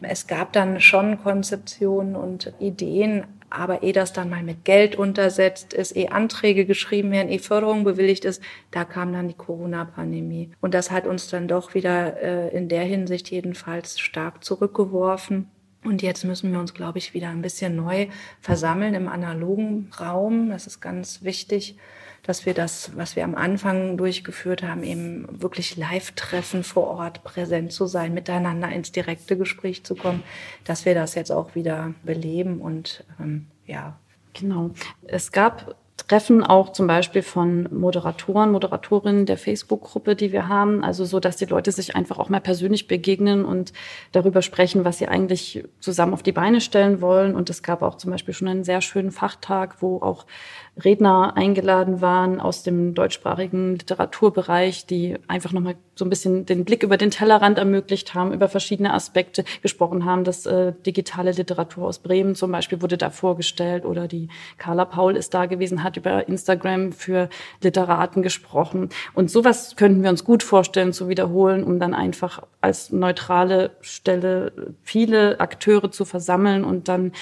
Es 0.00 0.26
gab 0.26 0.52
dann 0.52 0.80
schon 0.80 1.22
Konzeptionen 1.22 2.16
und 2.16 2.52
Ideen, 2.58 3.28
aber 3.48 3.84
ehe 3.84 3.92
das 3.92 4.12
dann 4.12 4.28
mal 4.28 4.42
mit 4.42 4.64
Geld 4.64 4.96
untersetzt 4.96 5.72
ist, 5.72 5.92
ehe 5.92 6.10
Anträge 6.10 6.64
geschrieben 6.64 7.12
werden, 7.12 7.28
ehe 7.28 7.38
Förderung 7.38 7.84
bewilligt 7.84 8.24
ist, 8.24 8.42
da 8.72 8.84
kam 8.84 9.12
dann 9.12 9.28
die 9.28 9.34
Corona-Pandemie. 9.34 10.50
Und 10.60 10.74
das 10.74 10.90
hat 10.90 11.06
uns 11.06 11.28
dann 11.28 11.46
doch 11.46 11.74
wieder 11.74 12.20
äh, 12.20 12.48
in 12.48 12.68
der 12.68 12.82
Hinsicht 12.82 13.30
jedenfalls 13.30 14.00
stark 14.00 14.42
zurückgeworfen. 14.42 15.48
Und 15.84 16.02
jetzt 16.02 16.24
müssen 16.24 16.50
wir 16.50 16.58
uns, 16.58 16.74
glaube 16.74 16.98
ich, 16.98 17.14
wieder 17.14 17.28
ein 17.28 17.40
bisschen 17.40 17.76
neu 17.76 18.08
versammeln 18.40 18.94
im 18.94 19.06
analogen 19.06 19.92
Raum. 20.00 20.50
Das 20.50 20.66
ist 20.66 20.80
ganz 20.80 21.22
wichtig 21.22 21.76
dass 22.22 22.46
wir 22.46 22.54
das, 22.54 22.92
was 22.96 23.16
wir 23.16 23.24
am 23.24 23.34
Anfang 23.34 23.96
durchgeführt 23.96 24.62
haben, 24.62 24.82
eben 24.82 25.26
wirklich 25.40 25.76
Live-Treffen 25.76 26.64
vor 26.64 26.88
Ort 26.88 27.24
präsent 27.24 27.72
zu 27.72 27.86
sein, 27.86 28.14
miteinander 28.14 28.68
ins 28.68 28.92
direkte 28.92 29.36
Gespräch 29.36 29.84
zu 29.84 29.94
kommen, 29.94 30.22
dass 30.64 30.84
wir 30.84 30.94
das 30.94 31.14
jetzt 31.14 31.32
auch 31.32 31.54
wieder 31.54 31.94
beleben 32.02 32.60
und 32.60 33.04
ähm, 33.18 33.46
ja. 33.66 33.98
Genau. 34.32 34.70
Es 35.02 35.32
gab 35.32 35.74
Treffen 36.10 36.42
auch 36.42 36.72
zum 36.72 36.86
Beispiel 36.86 37.22
von 37.22 37.68
Moderatoren, 37.72 38.50
Moderatorinnen 38.52 39.26
der 39.26 39.38
Facebook-Gruppe, 39.38 40.16
die 40.16 40.32
wir 40.32 40.48
haben. 40.48 40.82
Also 40.82 41.04
so, 41.04 41.20
dass 41.20 41.36
die 41.36 41.44
Leute 41.44 41.72
sich 41.72 41.94
einfach 41.94 42.18
auch 42.18 42.28
mal 42.28 42.40
persönlich 42.40 42.88
begegnen 42.88 43.44
und 43.44 43.72
darüber 44.12 44.42
sprechen, 44.42 44.84
was 44.84 44.98
sie 44.98 45.08
eigentlich 45.08 45.64
zusammen 45.78 46.12
auf 46.12 46.22
die 46.22 46.32
Beine 46.32 46.60
stellen 46.60 47.00
wollen. 47.00 47.34
Und 47.34 47.50
es 47.50 47.62
gab 47.62 47.82
auch 47.82 47.96
zum 47.96 48.10
Beispiel 48.10 48.34
schon 48.34 48.48
einen 48.48 48.64
sehr 48.64 48.80
schönen 48.80 49.12
Fachtag, 49.12 49.82
wo 49.82 49.98
auch 49.98 50.26
Redner 50.84 51.36
eingeladen 51.36 52.00
waren 52.00 52.40
aus 52.40 52.62
dem 52.62 52.94
deutschsprachigen 52.94 53.76
Literaturbereich, 53.76 54.86
die 54.86 55.16
einfach 55.28 55.52
nochmal 55.52 55.76
so 55.94 56.04
ein 56.04 56.10
bisschen 56.10 56.46
den 56.46 56.64
Blick 56.64 56.82
über 56.82 56.96
den 56.96 57.10
Tellerrand 57.10 57.58
ermöglicht 57.58 58.14
haben, 58.14 58.32
über 58.32 58.48
verschiedene 58.48 58.92
Aspekte 58.94 59.44
gesprochen 59.62 60.04
haben. 60.04 60.24
Das 60.24 60.46
äh, 60.46 60.72
digitale 60.86 61.32
Literatur 61.32 61.86
aus 61.86 61.98
Bremen 61.98 62.34
zum 62.34 62.50
Beispiel 62.52 62.82
wurde 62.82 62.96
da 62.96 63.10
vorgestellt 63.10 63.84
oder 63.84 64.08
die 64.08 64.28
Carla 64.58 64.84
Paul 64.86 65.16
ist 65.16 65.34
da 65.34 65.46
gewesen, 65.46 65.82
hat 65.82 65.96
über 65.96 66.26
Instagram 66.26 66.92
für 66.92 67.28
Literaten 67.62 68.22
gesprochen. 68.22 68.88
Und 69.14 69.30
sowas 69.30 69.76
könnten 69.76 70.02
wir 70.02 70.10
uns 70.10 70.24
gut 70.24 70.42
vorstellen 70.42 70.92
zu 70.92 71.08
wiederholen, 71.08 71.64
um 71.64 71.78
dann 71.78 71.94
einfach 71.94 72.42
als 72.60 72.90
neutrale 72.90 73.72
Stelle 73.80 74.74
viele 74.82 75.38
Akteure 75.40 75.90
zu 75.90 76.04
versammeln 76.04 76.64
und 76.64 76.88
dann 76.88 77.12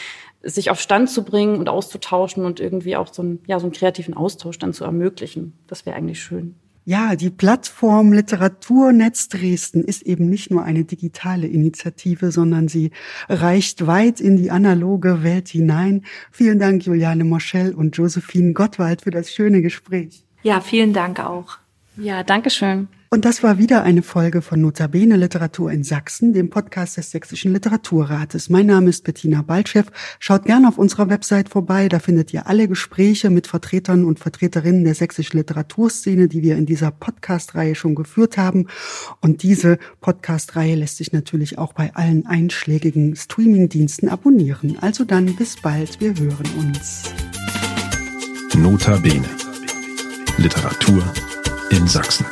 sich 0.42 0.70
auf 0.70 0.81
Stand 0.81 1.11
zu 1.11 1.24
bringen 1.24 1.57
und 1.57 1.68
auszutauschen 1.68 2.44
und 2.44 2.61
irgendwie 2.61 2.96
auch 2.96 3.12
so 3.12 3.22
einen, 3.22 3.40
ja, 3.46 3.59
so 3.59 3.66
einen 3.66 3.72
kreativen 3.72 4.14
Austausch 4.14 4.59
dann 4.59 4.72
zu 4.72 4.85
ermöglichen. 4.85 5.53
Das 5.66 5.85
wäre 5.85 5.96
eigentlich 5.96 6.22
schön. 6.22 6.55
Ja, 6.85 7.16
die 7.16 7.29
Plattform 7.29 8.14
Literaturnetz 8.14 9.29
Dresden 9.29 9.85
ist 9.85 10.01
eben 10.05 10.31
nicht 10.31 10.51
nur 10.51 10.62
eine 10.62 10.85
digitale 10.85 11.46
Initiative, 11.46 12.33
sondern 12.33 12.68
sie 12.68 12.92
reicht 13.29 13.87
weit 13.87 14.20
in 14.20 14.38
die 14.38 14.51
analoge 14.51 15.22
Welt 15.22 15.48
hinein. 15.48 16.07
Vielen 16.33 16.59
Dank, 16.59 16.87
Juliane 16.87 17.24
Moschel 17.24 17.74
und 17.74 17.94
Josephine 17.98 18.55
Gottwald, 18.55 19.03
für 19.03 19.11
das 19.11 19.31
schöne 19.31 19.61
Gespräch. 19.61 20.24
Ja, 20.42 20.62
vielen 20.62 20.94
Dank 20.94 21.20
auch. 21.20 21.59
Ja, 21.98 22.22
danke 22.22 22.48
schön. 22.48 22.88
Und 23.11 23.25
das 23.25 23.42
war 23.42 23.57
wieder 23.57 23.85
eine 23.85 24.03
Folge 24.03 24.42
von 24.42 24.61
Notabene 24.61 25.16
Literatur 25.16 25.73
in 25.73 25.83
Sachsen, 25.83 26.35
dem 26.35 26.51
Podcast 26.51 26.99
des 26.99 27.11
Sächsischen 27.11 27.55
Literaturrates. 27.55 28.51
Mein 28.51 28.66
Name 28.66 28.90
ist 28.90 29.03
Bettina 29.03 29.40
Baltschew. 29.40 29.85
Schaut 30.18 30.44
gerne 30.44 30.68
auf 30.68 30.77
unserer 30.77 31.09
Website 31.09 31.49
vorbei. 31.49 31.88
Da 31.88 32.01
findet 32.01 32.35
ihr 32.35 32.47
alle 32.47 32.68
Gespräche 32.68 33.31
mit 33.31 33.47
Vertretern 33.47 34.05
und 34.05 34.18
Vertreterinnen 34.18 34.85
der 34.85 34.94
sächsischen 34.94 35.38
Literaturszene, 35.38 36.29
die 36.29 36.42
wir 36.42 36.57
in 36.57 36.66
dieser 36.66 36.90
Podcast-Reihe 36.90 37.75
schon 37.75 37.94
geführt 37.94 38.37
haben. 38.37 38.66
Und 39.23 39.42
diese 39.42 39.79
Podcast-Reihe 40.03 40.75
lässt 40.75 40.99
sich 40.99 41.11
natürlich 41.11 41.57
auch 41.57 41.73
bei 41.73 41.94
allen 41.94 42.27
einschlägigen 42.27 43.16
Streaming-Diensten 43.16 44.11
abonnieren. 44.11 44.77
Also 44.83 45.05
dann 45.05 45.35
bis 45.35 45.57
bald. 45.57 45.99
Wir 45.99 46.14
hören 46.14 46.51
uns. 46.59 47.05
Notabene. 48.55 49.25
Literatur 50.37 51.03
in 51.71 51.87
Sachsen. 51.87 52.27